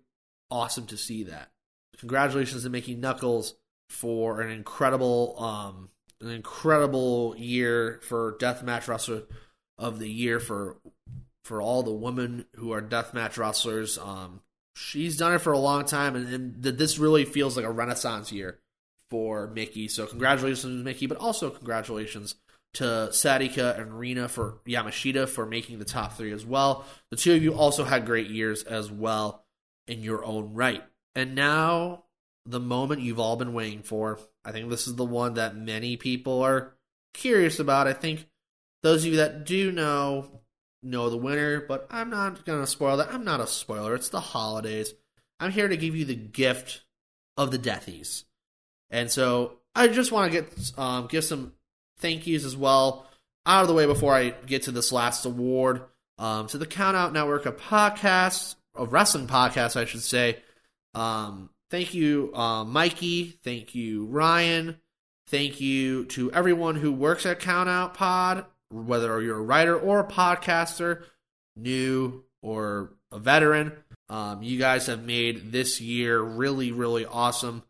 awesome 0.51 0.85
to 0.87 0.97
see 0.97 1.23
that. 1.23 1.49
Congratulations 1.97 2.63
to 2.63 2.69
Mickie 2.69 2.95
Knuckles 2.95 3.55
for 3.89 4.41
an 4.41 4.51
incredible 4.51 5.35
um, 5.43 5.89
an 6.21 6.29
incredible 6.29 7.35
year 7.37 7.99
for 8.03 8.37
Deathmatch 8.39 8.87
Wrestler 8.87 9.23
of 9.77 9.99
the 9.99 10.09
Year 10.09 10.39
for 10.39 10.77
for 11.43 11.61
all 11.61 11.81
the 11.81 11.93
women 11.93 12.45
who 12.55 12.73
are 12.73 12.81
deathmatch 12.81 13.37
wrestlers. 13.37 13.97
Um, 13.97 14.41
she's 14.75 15.17
done 15.17 15.33
it 15.33 15.39
for 15.39 15.53
a 15.53 15.59
long 15.59 15.85
time, 15.85 16.15
and, 16.15 16.33
and 16.33 16.61
this 16.61 16.97
really 16.97 17.23
feels 17.23 17.55
like 17.55 17.65
a 17.65 17.71
renaissance 17.71 18.31
year 18.31 18.59
for 19.09 19.47
Mickie. 19.47 19.87
So 19.87 20.05
congratulations, 20.05 20.83
Mickie, 20.83 21.07
but 21.07 21.17
also 21.17 21.49
congratulations 21.49 22.35
to 22.73 22.83
Sadika 23.11 23.79
and 23.79 23.97
Rina 23.97 24.27
for 24.27 24.59
Yamashita 24.67 25.29
for 25.29 25.45
making 25.45 25.79
the 25.79 25.85
top 25.85 26.17
three 26.17 26.33
as 26.33 26.45
well. 26.45 26.85
The 27.11 27.17
two 27.17 27.33
of 27.33 27.41
you 27.41 27.53
also 27.53 27.85
had 27.85 28.05
great 28.05 28.29
years 28.29 28.63
as 28.63 28.91
well 28.91 29.45
in 29.87 30.01
your 30.01 30.25
own 30.25 30.53
right. 30.53 30.83
And 31.15 31.33
now, 31.33 32.03
the 32.45 32.59
moment 32.59 33.01
you've 33.01 33.19
all 33.19 33.35
been 33.35 33.53
waiting 33.53 33.83
for. 33.83 34.19
I 34.43 34.51
think 34.51 34.69
this 34.69 34.87
is 34.87 34.95
the 34.95 35.05
one 35.05 35.35
that 35.35 35.55
many 35.55 35.97
people 35.97 36.41
are 36.43 36.73
curious 37.13 37.59
about. 37.59 37.87
I 37.87 37.93
think 37.93 38.27
those 38.83 39.03
of 39.03 39.11
you 39.11 39.17
that 39.17 39.45
do 39.45 39.71
know 39.71 40.41
know 40.83 41.09
the 41.09 41.17
winner, 41.17 41.61
but 41.61 41.87
I'm 41.89 42.09
not 42.09 42.45
going 42.45 42.61
to 42.61 42.67
spoil 42.67 42.97
that. 42.97 43.11
I'm 43.11 43.25
not 43.25 43.39
a 43.39 43.47
spoiler. 43.47 43.95
It's 43.95 44.09
the 44.09 44.19
holidays. 44.19 44.93
I'm 45.39 45.51
here 45.51 45.67
to 45.67 45.77
give 45.77 45.95
you 45.95 46.05
the 46.05 46.15
gift 46.15 46.81
of 47.35 47.51
the 47.51 47.59
Deathies. 47.59 48.23
And 48.89 49.11
so 49.11 49.57
I 49.75 49.87
just 49.87 50.11
want 50.11 50.31
to 50.31 50.41
get 50.41 50.71
um, 50.77 51.07
give 51.07 51.23
some 51.23 51.53
thank 51.99 52.25
yous 52.27 52.45
as 52.45 52.55
well 52.55 53.07
out 53.45 53.61
of 53.61 53.67
the 53.67 53.73
way 53.73 53.85
before 53.85 54.13
I 54.13 54.29
get 54.29 54.63
to 54.63 54.71
this 54.71 54.91
last 54.91 55.25
award. 55.25 55.83
Um, 56.19 56.47
to 56.47 56.57
the 56.57 56.65
Count 56.65 56.97
Out 56.97 57.13
Network 57.13 57.45
of 57.45 57.57
podcasts, 57.57 58.55
of 58.73 58.91
wrestling 58.91 59.27
podcasts, 59.27 59.75
I 59.75 59.85
should 59.85 60.01
say. 60.01 60.37
Um, 60.95 61.51
thank 61.69 61.93
you, 61.93 62.31
uh, 62.33 62.63
Mikey. 62.63 63.37
Thank 63.43 63.75
you, 63.75 64.05
Ryan. 64.05 64.79
Thank 65.27 65.61
you 65.61 66.05
to 66.05 66.31
everyone 66.31 66.75
who 66.75 66.91
works 66.91 67.27
at 67.27 67.39
Count 67.39 67.69
Out 67.69 67.93
Pod, 67.93 68.45
whether 68.69 69.21
you're 69.21 69.37
a 69.37 69.41
writer 69.41 69.77
or 69.77 69.99
a 69.99 70.07
podcaster, 70.07 71.03
new 71.55 72.23
or 72.41 72.93
a 73.11 73.19
veteran. 73.19 73.73
Um, 74.09 74.41
you 74.41 74.57
guys 74.57 74.87
have 74.87 75.03
made 75.03 75.51
this 75.51 75.81
year 75.81 76.21
really, 76.21 76.71
really 76.71 77.05
awesome 77.05 77.63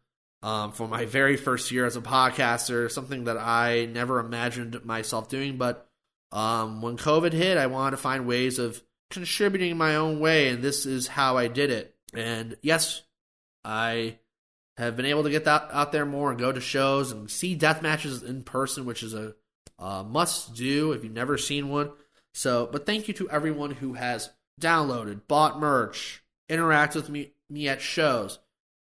um, 0.44 0.72
for 0.72 0.88
my 0.88 1.06
very 1.06 1.36
first 1.36 1.72
year 1.72 1.86
as 1.86 1.96
a 1.96 2.02
podcaster, 2.02 2.92
something 2.92 3.26
that 3.26 3.38
I 3.38 3.86
never 3.86 4.20
imagined 4.20 4.84
myself 4.86 5.30
doing. 5.30 5.58
But 5.58 5.90
um, 6.32 6.82
when 6.82 6.98
COVID 6.98 7.34
hit, 7.34 7.58
I 7.58 7.68
wanted 7.68 7.92
to 7.92 7.98
find 7.98 8.28
ways 8.28 8.60
of 8.60 8.82
contributing 9.10 9.78
my 9.78 9.96
own 9.96 10.20
way, 10.20 10.50
and 10.50 10.62
this 10.62 10.86
is 10.86 11.08
how 11.08 11.38
I 11.38 11.48
did 11.48 11.72
it. 11.72 11.96
And 12.14 12.58
yes, 12.62 13.02
I 13.64 14.20
have 14.78 14.96
been 14.96 15.06
able 15.06 15.24
to 15.24 15.30
get 15.30 15.46
that 15.46 15.70
out 15.72 15.92
there 15.92 16.06
more 16.06 16.30
and 16.30 16.40
go 16.40 16.52
to 16.52 16.62
shows 16.62 17.12
and 17.12 17.30
see 17.32 17.56
death 17.56 17.82
matches 17.82 18.22
in 18.22 18.44
person, 18.44 18.86
which 18.86 19.02
is 19.02 19.14
a, 19.14 19.34
a 19.80 20.04
must 20.04 20.56
do 20.56 20.92
if 20.92 21.04
you've 21.04 21.14
never 21.14 21.38
seen 21.38 21.70
one. 21.70 21.92
So, 22.34 22.70
but 22.72 22.86
thank 22.86 23.08
you 23.08 23.14
to 23.16 23.30
everyone 23.30 23.72
who 23.72 23.94
has 23.94 24.30
downloaded, 24.60 25.22
bought 25.28 25.60
merch, 25.60 26.24
interacted 26.50 26.96
with 26.96 27.10
me, 27.10 27.32
me 27.50 27.68
at 27.68 27.82
shows 27.82 28.40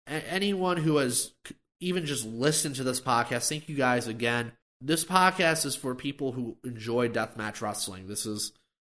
anyone 0.07 0.77
who 0.77 0.97
has 0.97 1.33
even 1.79 2.05
just 2.05 2.25
listened 2.25 2.75
to 2.75 2.83
this 2.83 3.01
podcast, 3.01 3.49
thank 3.49 3.69
you 3.69 3.75
guys 3.75 4.07
again. 4.07 4.51
This 4.81 5.03
podcast 5.03 5.65
is 5.65 5.75
for 5.75 5.95
people 5.95 6.31
who 6.31 6.57
enjoy 6.63 7.09
deathmatch 7.09 7.61
wrestling. 7.61 8.07
This 8.07 8.25
is 8.25 8.51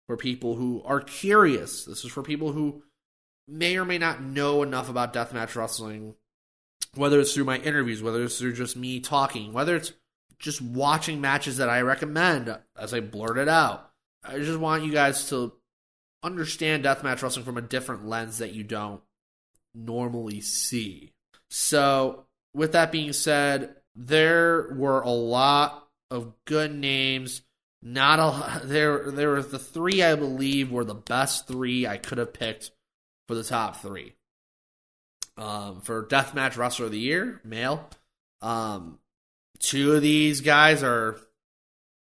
for 0.08 0.18
people 0.18 0.56
who 0.56 0.82
are 0.86 1.02
curious. 1.02 1.86
This 1.86 2.04
is 2.04 2.12
for 2.12 2.24
people 2.24 2.52
who 2.52 2.84
may 3.48 3.78
or 3.78 3.86
may 3.86 3.98
not 3.98 4.22
know 4.22 4.64
enough 4.64 4.90
about 4.90 5.14
deathmatch 5.14 5.56
wrestling, 5.56 6.16
whether 6.96 7.20
it's 7.20 7.34
through 7.34 7.44
my 7.46 7.58
interviews, 7.58 8.02
whether 8.02 8.24
it's 8.24 8.40
through 8.40 8.54
just 8.54 8.78
me 8.78 9.00
talking, 9.00 9.54
whether 9.54 9.76
it's 9.76 9.94
just 10.44 10.62
watching 10.62 11.22
matches 11.22 11.58
that 11.58 11.70
I 11.70 11.82
recommend 11.82 12.56
as 12.78 12.94
I 12.94 13.00
blurt 13.00 13.38
it 13.38 13.48
out. 13.48 13.90
I 14.26 14.40
just 14.40 14.60
want 14.60 14.84
you 14.84 14.92
guys 14.92 15.30
to 15.30 15.54
understand 16.22 16.84
deathmatch 16.84 17.22
wrestling 17.22 17.46
from 17.46 17.58
a 17.58 17.62
different 17.62 18.08
lens 18.08 18.40
that 18.40 18.52
you 18.52 18.64
don't 18.64 19.02
normally 19.74 20.42
see. 20.42 21.14
So, 21.50 22.26
with 22.54 22.74
that 22.74 22.92
being 22.92 23.14
said, 23.14 23.76
there 23.96 24.74
were 24.76 25.02
a 25.02 25.10
lot 25.10 25.88
of 26.12 26.34
good 26.46 26.76
names. 26.76 27.42
Not 27.82 28.20
a 28.20 28.62
there. 28.66 29.12
There 29.12 29.30
were 29.30 29.42
the 29.42 29.60
three 29.60 30.04
I 30.04 30.16
believe 30.16 30.72
were 30.72 30.86
the 30.86 30.94
best 30.94 31.48
three 31.48 31.88
I 31.88 31.98
could 31.98 32.18
have 32.18 32.34
picked 32.34 32.72
for 33.30 33.36
the 33.36 33.44
top 33.46 33.82
three. 33.82 34.14
Um, 35.38 35.82
for 35.82 36.06
deathmatch 36.06 36.58
wrestler 36.58 36.88
of 36.88 36.92
the 36.92 37.00
year, 37.00 37.40
male. 37.46 37.90
Um, 38.42 39.00
two 39.64 39.94
of 39.94 40.02
these 40.02 40.42
guys 40.42 40.84
are 40.84 41.18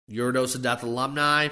Your 0.08 0.32
Dose 0.32 0.54
of 0.54 0.62
Death 0.62 0.82
alumni, 0.82 1.48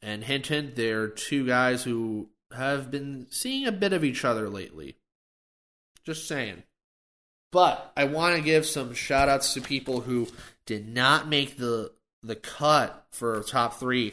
and 0.00 0.22
hint 0.22 0.46
hint, 0.46 0.76
they're 0.76 1.08
two 1.08 1.46
guys 1.46 1.82
who 1.82 2.28
have 2.54 2.90
been 2.90 3.26
seeing 3.30 3.66
a 3.66 3.72
bit 3.72 3.92
of 3.92 4.04
each 4.04 4.24
other 4.24 4.48
lately. 4.48 4.96
Just 6.04 6.28
saying. 6.28 6.62
But 7.50 7.92
I 7.96 8.04
want 8.04 8.36
to 8.36 8.42
give 8.42 8.66
some 8.66 8.94
shout 8.94 9.28
outs 9.28 9.54
to 9.54 9.60
people 9.60 10.02
who 10.02 10.28
did 10.66 10.86
not 10.86 11.28
make 11.28 11.56
the 11.56 11.92
the 12.22 12.36
cut 12.36 13.06
for 13.10 13.42
top 13.42 13.80
three. 13.80 14.12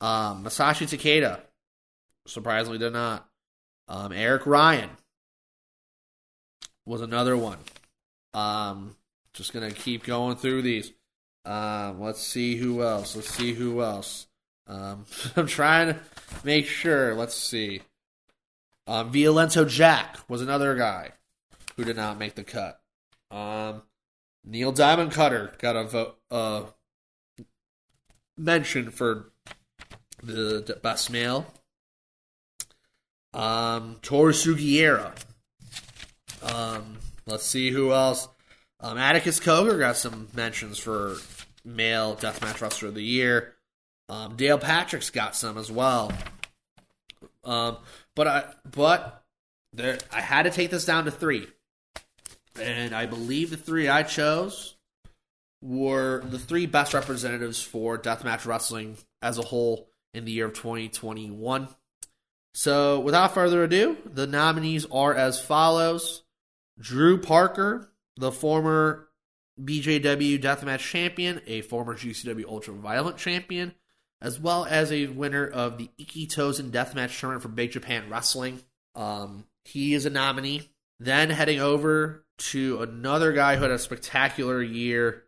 Um, 0.00 0.44
Masashi 0.44 0.86
Takeda 0.86 1.40
surprisingly 2.26 2.78
did 2.78 2.92
not. 2.92 3.28
Um, 3.88 4.12
Eric 4.12 4.46
Ryan 4.46 4.90
was 6.86 7.00
another 7.00 7.36
one. 7.36 7.58
Um, 8.34 8.94
just 9.38 9.52
gonna 9.52 9.70
keep 9.70 10.04
going 10.04 10.36
through 10.36 10.62
these. 10.62 10.92
Um, 11.44 12.00
let's 12.00 12.20
see 12.20 12.56
who 12.56 12.82
else. 12.82 13.14
Let's 13.16 13.30
see 13.30 13.54
who 13.54 13.80
else. 13.80 14.26
Um, 14.66 15.06
I'm 15.36 15.46
trying 15.46 15.94
to 15.94 16.00
make 16.44 16.66
sure. 16.66 17.14
Let's 17.14 17.36
see. 17.36 17.80
Um, 18.86 19.12
Violento 19.12 19.66
Jack 19.66 20.18
was 20.28 20.42
another 20.42 20.74
guy 20.74 21.12
who 21.76 21.84
did 21.84 21.96
not 21.96 22.18
make 22.18 22.34
the 22.34 22.42
cut. 22.42 22.80
Um, 23.30 23.82
Neil 24.44 24.72
Diamond 24.72 25.12
Cutter 25.12 25.52
got 25.58 25.76
a 25.76 25.84
vote, 25.84 26.18
uh, 26.30 26.62
mention 28.36 28.90
for 28.90 29.30
the, 30.22 30.78
best 30.82 31.10
male. 31.10 31.46
Um, 33.32 33.98
Toru 34.02 34.32
Sugiura. 34.32 35.12
Um, 36.42 36.98
let's 37.26 37.44
see 37.44 37.70
who 37.70 37.92
else. 37.92 38.26
Um, 38.80 38.96
Atticus 38.96 39.40
Cogar 39.40 39.78
got 39.78 39.96
some 39.96 40.28
mentions 40.34 40.78
for 40.78 41.16
male 41.64 42.16
deathmatch 42.16 42.60
wrestler 42.60 42.88
of 42.88 42.94
the 42.94 43.02
year. 43.02 43.54
Um, 44.08 44.36
Dale 44.36 44.58
Patricks 44.58 45.12
got 45.12 45.36
some 45.36 45.58
as 45.58 45.70
well. 45.70 46.12
Um, 47.44 47.76
but 48.14 48.26
I 48.26 48.44
but 48.70 49.24
there 49.72 49.98
I 50.12 50.20
had 50.20 50.44
to 50.44 50.50
take 50.50 50.70
this 50.70 50.84
down 50.84 51.04
to 51.06 51.10
three, 51.10 51.46
and 52.60 52.94
I 52.94 53.06
believe 53.06 53.50
the 53.50 53.56
three 53.56 53.88
I 53.88 54.02
chose 54.02 54.76
were 55.62 56.22
the 56.24 56.38
three 56.38 56.66
best 56.66 56.94
representatives 56.94 57.60
for 57.62 57.98
deathmatch 57.98 58.46
wrestling 58.46 58.96
as 59.20 59.38
a 59.38 59.42
whole 59.42 59.88
in 60.14 60.24
the 60.24 60.32
year 60.32 60.46
of 60.46 60.54
2021. 60.54 61.68
So, 62.54 63.00
without 63.00 63.34
further 63.34 63.62
ado, 63.64 63.96
the 64.04 64.26
nominees 64.26 64.86
are 64.90 65.14
as 65.14 65.40
follows 65.40 66.22
Drew 66.78 67.20
Parker, 67.20 67.87
the 68.18 68.32
former 68.32 69.08
BJW 69.62 70.40
Deathmatch 70.42 70.80
champion, 70.80 71.40
a 71.46 71.62
former 71.62 71.94
GCW 71.94 72.44
Ultra 72.46 72.74
Violent 72.74 73.16
champion, 73.16 73.74
as 74.20 74.38
well 74.38 74.64
as 74.64 74.90
a 74.92 75.06
winner 75.06 75.46
of 75.46 75.78
the 75.78 75.88
Ikkitousen 75.98 76.70
Deathmatch 76.70 77.18
tournament 77.18 77.42
for 77.42 77.48
Big 77.48 77.70
Japan 77.70 78.10
Wrestling. 78.10 78.60
Um, 78.94 79.44
he 79.64 79.94
is 79.94 80.04
a 80.04 80.10
nominee. 80.10 80.70
Then 81.00 81.30
heading 81.30 81.60
over 81.60 82.24
to 82.38 82.82
another 82.82 83.32
guy 83.32 83.56
who 83.56 83.62
had 83.62 83.70
a 83.70 83.78
spectacular 83.78 84.60
year, 84.60 85.24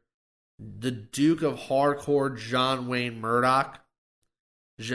the 0.58 0.90
Duke 0.90 1.42
of 1.42 1.58
Hardcore, 1.58 2.36
John 2.36 2.88
Wayne 2.88 3.20
Murdoch, 3.20 3.80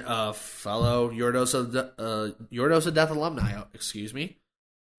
uh, 0.06 0.34
fellow 0.34 1.10
Yordosa, 1.12 1.92
uh, 1.98 2.32
Your 2.50 2.70
Dose 2.70 2.88
of 2.88 2.94
Death 2.94 3.12
alumni, 3.12 3.62
excuse 3.74 4.14
me, 4.14 4.38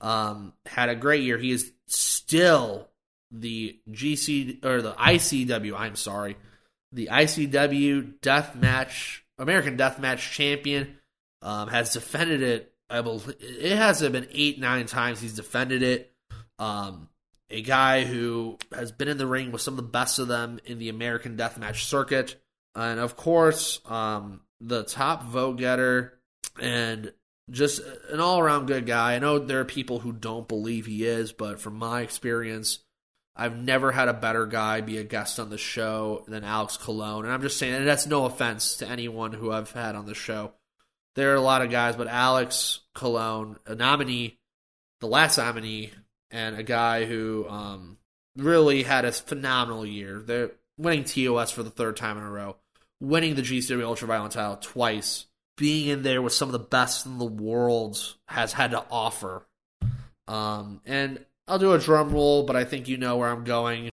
um, 0.01 0.53
had 0.67 0.89
a 0.89 0.97
great 0.97 1.23
year. 1.23 1.39
He 1.39 1.51
is 1.51 1.73
still 1.87 2.89
the 3.31 3.79
GC 3.91 4.65
or 4.65 4.83
the 4.83 4.93
ICW. 4.93 5.75
I'm 5.77 5.97
sorry, 5.97 6.37
the 6.93 7.09
ICW 7.13 8.21
Death 8.21 8.55
Match 8.55 9.25
American 9.39 9.77
Death 9.77 9.99
Match 9.99 10.33
champion. 10.33 10.99
Um, 11.43 11.69
has 11.69 11.93
defended 11.93 12.43
it. 12.43 12.73
I 12.89 13.03
believe 13.03 13.33
it 13.41 13.77
has 13.77 14.01
been 14.01 14.27
eight 14.33 14.59
nine 14.59 14.87
times 14.87 15.21
he's 15.21 15.35
defended 15.35 15.83
it. 15.83 16.13
Um, 16.59 17.09
a 17.51 17.63
guy 17.63 18.05
who 18.05 18.59
has 18.75 18.91
been 18.91 19.09
in 19.09 19.19
the 19.19 19.27
ring 19.27 19.53
with 19.53 19.61
some 19.61 19.75
of 19.75 19.77
the 19.77 19.83
best 19.91 20.19
of 20.19 20.29
them 20.29 20.59
in 20.65 20.79
the 20.79 20.89
American 20.89 21.37
Death 21.37 21.59
Match 21.59 21.85
circuit, 21.85 22.37
and 22.75 22.99
of 22.99 23.17
course, 23.17 23.81
um, 23.87 24.41
the 24.61 24.83
top 24.85 25.25
vote 25.25 25.59
getter 25.59 26.19
and 26.61 27.13
just 27.51 27.81
an 28.11 28.21
all 28.21 28.39
around 28.39 28.67
good 28.67 28.87
guy. 28.87 29.15
I 29.15 29.19
know 29.19 29.39
there 29.39 29.61
are 29.61 29.65
people 29.65 30.01
who 30.01 30.13
don't 30.13 30.49
believe 30.49 30.87
he 30.87 31.05
is, 31.05 31.33
but 31.33 31.61
from 31.61 31.77
my 31.77 32.01
experience, 32.01 32.81
I've 33.37 33.57
never 33.57 33.93
had 33.93 34.09
a 34.09 34.15
better 34.15 34.47
guy 34.47 34.81
be 34.81 34.99
a 34.99 35.05
guest 35.05 35.39
on 35.39 35.51
the 35.51 35.59
show 35.59 36.25
than 36.27 36.43
Alex 36.43 36.77
Colon. 36.77 37.25
And 37.25 37.33
I'm 37.33 37.43
just 37.43 37.59
saying, 37.59 37.75
and 37.75 37.87
that's 37.87 38.07
no 38.07 38.25
offense 38.25 38.77
to 38.77 38.89
anyone 38.89 39.33
who 39.33 39.53
I've 39.53 39.73
had 39.73 39.95
on 39.95 40.07
the 40.07 40.15
show. 40.15 40.53
There 41.15 41.33
are 41.33 41.37
a 41.37 41.41
lot 41.41 41.63
of 41.63 41.71
guys, 41.71 41.97
but 41.97 42.09
Alex 42.09 42.81
Colon, 42.95 43.57
a 43.67 43.75
nominee, 43.75 44.39
the 45.01 45.07
last 45.07 45.39
nominee, 45.39 45.93
and 46.31 46.57
a 46.57 46.63
guy 46.63 47.05
who 47.05 47.47
um, 47.49 47.99
really 48.37 48.83
had 48.83 49.05
a 49.05 49.13
phenomenal 49.13 49.87
year. 49.87 50.21
They're 50.21 50.53
winning 50.79 51.05
TOS 51.05 51.51
for 51.51 51.63
the 51.63 51.71
third 51.71 51.97
time 51.97 52.19
in 52.19 52.25
a 52.25 52.31
row, 52.31 52.57
winning 53.01 53.35
the 53.35 53.43
GCW 53.43 53.83
Ultraviolent 53.83 54.31
title 54.31 54.57
twice, 54.57 55.27
being 55.57 55.89
in 55.89 56.03
there 56.03 56.21
with 56.21 56.33
some 56.33 56.49
of 56.49 56.53
the 56.53 56.59
best 56.59 57.07
in 57.07 57.19
the 57.19 57.25
world 57.25 58.15
has 58.29 58.53
had 58.53 58.73
to 58.73 58.85
offer. 58.91 59.47
Um, 60.29 60.81
and 60.85 61.25
I'll 61.49 61.59
do 61.59 61.73
a 61.73 61.79
drum 61.79 62.11
roll, 62.11 62.45
but 62.45 62.57
I 62.57 62.65
think 62.65 62.89
you 62.89 62.97
know 62.97 63.17
where 63.17 63.31
I'm 63.31 63.45
going. 63.45 63.91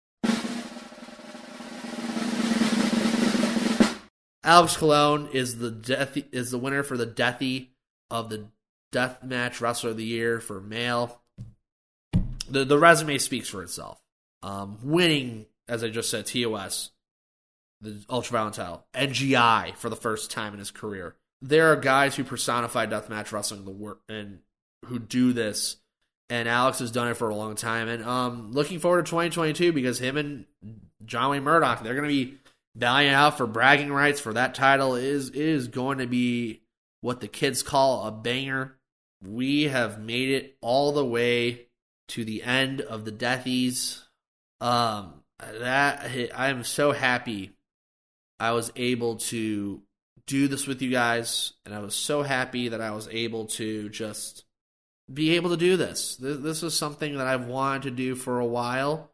Alex 4.44 4.76
Colon 4.76 5.28
is 5.34 5.60
the 5.60 5.70
death 5.70 6.18
is 6.32 6.50
the 6.50 6.58
winner 6.58 6.82
for 6.82 6.98
the 6.98 7.06
Deathy 7.06 7.68
of 8.10 8.30
the 8.30 8.48
Death 8.92 9.24
Match 9.24 9.62
Wrestler 9.62 9.92
of 9.92 9.98
the 9.98 10.04
Year 10.04 10.40
for 10.40 10.60
male. 10.60 11.22
The 12.50 12.66
the 12.66 12.80
resume 12.80 13.20
speaks 13.20 13.50
for 13.50 13.62
itself. 13.62 14.02
Um, 14.42 14.80
winning, 14.84 15.46
as 15.68 15.84
I 15.84 15.90
just 15.90 16.10
said, 16.10 16.26
TOS, 16.26 16.90
the 17.82 17.92
Ultraviolent 18.10 18.54
title, 18.54 18.86
NGI 18.96 19.76
for 19.76 19.90
the 19.90 19.96
first 19.96 20.32
time 20.32 20.54
in 20.54 20.60
his 20.60 20.72
career. 20.72 21.16
There 21.42 21.72
are 21.72 21.76
guys 21.76 22.16
who 22.16 22.24
personify 22.24 22.86
deathmatch 22.86 23.32
wrestling 23.32 23.66
the 23.66 23.72
work 23.72 24.02
and 24.08 24.40
who 24.86 25.00
do 25.00 25.34
this 25.34 25.78
and 26.32 26.48
Alex 26.48 26.80
has 26.80 26.92
done 26.92 27.10
it 27.10 27.18
for 27.18 27.30
a 27.30 27.36
long 27.36 27.56
time. 27.56 27.90
And 27.90 28.06
um, 28.06 28.54
looking 28.54 28.80
forward 28.80 29.06
to 29.06 29.10
2022 29.10 29.74
because 29.74 30.00
him 30.00 30.16
and 30.16 30.46
John 31.04 31.32
Wayne 31.32 31.44
Murdoch, 31.44 31.84
they're 31.84 31.94
going 31.94 32.08
to 32.08 32.26
be 32.26 32.38
battling 32.74 33.10
out 33.10 33.38
for 33.38 33.46
bragging 33.46 33.92
rights 33.92 34.22
for 34.22 34.32
that 34.32 34.56
title. 34.56 34.96
is 34.96 35.30
is 35.32 35.68
going 35.68 35.98
to 35.98 36.08
be 36.08 36.62
what 37.02 37.20
the 37.20 37.28
kids 37.28 37.64
call 37.64 38.08
a 38.08 38.12
banger. 38.12 38.78
We 39.22 39.64
have 39.64 40.00
made 40.00 40.30
it 40.30 40.56
all 40.62 40.94
the 40.94 41.06
way 41.06 41.68
to 42.10 42.24
the 42.24 42.44
end 42.44 42.80
of 42.80 43.04
the 43.04 43.12
Deathies. 43.12 44.00
Um, 44.62 45.16
that 45.38 46.10
I 46.34 46.48
am 46.48 46.64
so 46.64 46.94
happy 46.94 47.52
I 48.40 48.52
was 48.54 48.72
able 48.78 49.18
to 49.18 49.82
do 50.32 50.48
this 50.48 50.66
with 50.66 50.82
you 50.82 50.90
guys, 50.90 51.52
and 51.66 51.76
I 51.76 51.80
was 51.80 51.94
so 51.94 52.24
happy 52.24 52.70
that 52.70 52.80
I 52.80 52.92
was 52.92 53.10
able 53.12 53.48
to 53.48 53.90
just 53.90 54.46
be 55.14 55.36
able 55.36 55.50
to 55.50 55.58
do 55.58 55.76
this. 55.76 56.16
This 56.16 56.64
is 56.64 56.78
something 56.78 57.18
that 57.18 57.28
I've 57.28 57.48
wanted 57.48 57.84
to 57.84 57.92
do 57.92 58.16
for 58.16 58.40
a 58.40 58.46
while. 58.46 59.12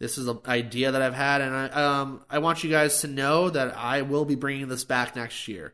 This 0.00 0.18
is 0.18 0.28
an 0.28 0.38
idea 0.46 0.92
that 0.92 1.00
I've 1.00 1.14
had, 1.14 1.40
and 1.40 1.54
I 1.54 1.66
um 1.68 2.24
I 2.28 2.40
want 2.40 2.62
you 2.62 2.70
guys 2.70 3.00
to 3.00 3.08
know 3.08 3.48
that 3.48 3.74
I 3.74 4.02
will 4.02 4.26
be 4.26 4.34
bringing 4.34 4.68
this 4.68 4.84
back 4.84 5.16
next 5.16 5.48
year. 5.48 5.72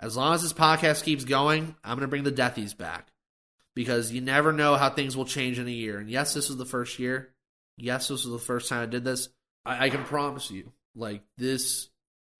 As 0.00 0.16
long 0.16 0.34
as 0.34 0.42
this 0.42 0.52
podcast 0.52 1.04
keeps 1.04 1.24
going, 1.24 1.76
I'm 1.84 1.96
going 1.96 2.00
to 2.00 2.08
bring 2.08 2.24
the 2.24 2.32
Deathies 2.32 2.76
back 2.76 3.12
because 3.76 4.10
you 4.10 4.20
never 4.20 4.52
know 4.52 4.74
how 4.74 4.90
things 4.90 5.16
will 5.16 5.24
change 5.24 5.60
in 5.60 5.68
a 5.68 5.70
year. 5.70 5.98
And 5.98 6.10
yes, 6.10 6.34
this 6.34 6.50
is 6.50 6.56
the 6.56 6.66
first 6.66 6.98
year. 6.98 7.30
Yes, 7.76 8.08
this 8.08 8.24
was 8.24 8.32
the 8.32 8.44
first 8.44 8.68
time 8.68 8.82
I 8.82 8.86
did 8.86 9.04
this. 9.04 9.28
I, 9.64 9.86
I 9.86 9.90
can 9.90 10.02
promise 10.02 10.50
you, 10.50 10.72
like 10.96 11.22
this 11.38 11.88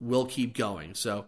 will 0.00 0.26
keep 0.26 0.56
going. 0.56 0.94
So, 0.94 1.26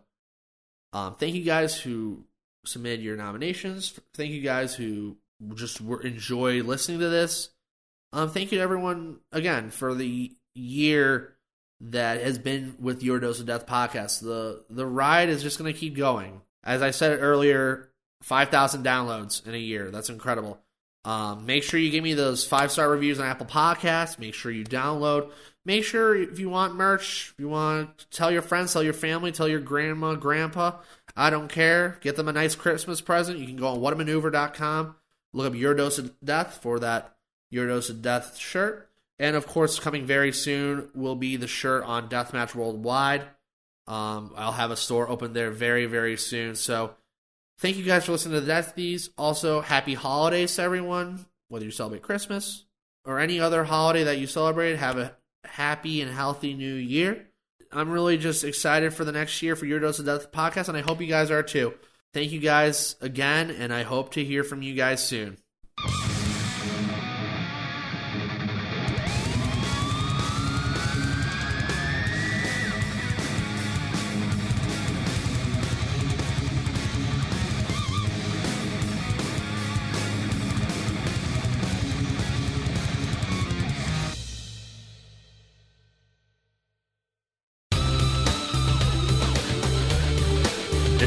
um, 0.97 1.15
thank 1.17 1.35
you 1.35 1.43
guys 1.43 1.79
who 1.79 2.25
submitted 2.65 3.03
your 3.03 3.17
nominations. 3.17 4.01
Thank 4.15 4.33
you 4.33 4.41
guys 4.41 4.75
who 4.75 5.19
just 5.55 5.79
were, 5.79 6.01
enjoy 6.01 6.63
listening 6.63 7.01
to 7.01 7.11
this. 7.11 7.51
Um, 8.15 8.31
thank 8.31 8.51
you 8.51 8.59
to 8.59 8.65
everyone 8.65 9.19
again 9.31 9.69
for 9.69 9.95
the 9.95 10.35
year 10.55 11.35
that 11.83 12.23
has 12.23 12.39
been 12.39 12.77
with 12.81 13.03
Your 13.03 13.21
Dose 13.21 13.41
of 13.41 13.47
Death 13.47 13.67
podcast. 13.67 14.23
The 14.23 14.65
the 14.71 14.87
ride 14.87 15.29
is 15.29 15.43
just 15.43 15.59
going 15.59 15.71
to 15.71 15.79
keep 15.79 15.97
going. 15.97 16.41
As 16.65 16.81
I 16.81 16.93
said 16.93 17.19
earlier, 17.21 17.91
five 18.23 18.49
thousand 18.49 18.83
downloads 18.83 19.47
in 19.47 19.55
a 19.55 19.59
year. 19.59 19.91
That's 19.91 20.09
incredible. 20.09 20.59
Um, 21.07 21.47
make 21.47 21.63
sure 21.63 21.81
you 21.81 21.91
give 21.91 22.05
me 22.05 22.15
those 22.15 22.45
five 22.45 22.71
star 22.71 22.91
reviews 22.91 23.19
on 23.19 23.27
Apple 23.27 23.47
Podcasts. 23.47 24.19
Make 24.19 24.35
sure 24.35 24.51
you 24.51 24.65
download. 24.65 25.31
Make 25.65 25.85
sure 25.85 26.15
if 26.15 26.39
you 26.39 26.49
want 26.49 26.75
merch, 26.75 27.33
if 27.33 27.41
you 27.41 27.49
want 27.49 27.97
to 27.99 28.11
tell 28.11 28.31
your 28.31 28.43
friends, 28.43 28.73
tell 28.73 28.83
your 28.83 28.93
family, 28.93 29.33
tell 29.33 29.49
your 29.49 29.61
grandma, 29.61 30.15
grandpa. 30.15 30.73
I 31.17 31.31
don't 31.31 31.49
care. 31.49 31.99
Get 32.03 32.17
them 32.17 32.29
a 32.29 32.33
nice 32.33 32.55
Christmas 32.55 33.01
present. 33.01 33.39
You 33.39 33.47
can 33.47 33.57
go 33.57 33.69
on 33.69 33.79
whatamaneuver.com 33.79 34.97
Look 35.37 35.49
up 35.49 35.55
Your 35.55 35.75
Dose 35.75 35.99
of 35.99 36.19
Death 36.25 36.61
for 36.63 36.79
that 36.81 37.15
Your 37.51 37.67
Dose 37.67 37.91
of 37.91 38.01
Death 38.01 38.39
shirt. 38.39 38.89
And 39.19 39.37
of 39.37 39.47
course, 39.47 39.79
coming 39.79 40.07
very 40.07 40.33
soon 40.33 40.89
will 40.95 41.15
be 41.15 41.37
the 41.37 41.47
shirt 41.47 41.85
on 41.85 42.09
Deathmatch 42.09 42.55
Worldwide. 42.55 43.23
Um, 43.87 44.33
I'll 44.35 44.53
have 44.53 44.71
a 44.71 44.77
store 44.77 45.09
open 45.11 45.35
there 45.35 45.51
very, 45.51 45.85
very 45.85 46.17
soon. 46.17 46.55
So 46.55 46.95
thank 47.59 47.77
you 47.77 47.85
guys 47.85 48.05
for 48.05 48.13
listening 48.13 48.41
to 48.41 48.47
Deathies. 48.47 49.11
Also, 49.17 49.61
happy 49.61 49.95
holidays 49.95 50.55
to 50.57 50.63
everyone, 50.63 51.27
whether 51.49 51.65
you 51.65 51.71
celebrate 51.71 52.03
Christmas 52.03 52.65
or 53.05 53.19
any 53.19 53.41
other 53.41 53.65
holiday 53.65 54.05
that 54.05 54.19
you 54.19 54.27
celebrate. 54.27 54.77
Have 54.77 54.99
a 54.99 55.17
happy 55.45 56.01
and 56.01 56.11
healthy 56.11 56.55
new 56.55 56.75
year. 56.75 57.27
I'm 57.73 57.91
really 57.91 58.17
just 58.17 58.45
excited 58.45 58.95
for 58.95 59.05
the 59.05 59.13
next 59.13 59.43
year 59.43 59.57
for 59.57 59.67
Your 59.67 59.81
Dose 59.81 59.99
of 59.99 60.07
Death 60.07 60.33
podcast, 60.33 60.69
and 60.69 60.77
I 60.77 60.83
hope 60.83 61.01
you 61.01 61.07
guys 61.07 61.31
are 61.31 61.43
too. 61.43 61.75
Thank 62.15 62.33
you 62.33 62.41
guys 62.41 62.97
again, 63.01 63.51
and 63.51 63.73
I 63.73 63.83
hope 63.83 64.13
to 64.13 64.25
hear 64.25 64.45
from 64.45 64.63
you 64.63 64.75
guys 64.75 65.05
soon. 65.05 65.37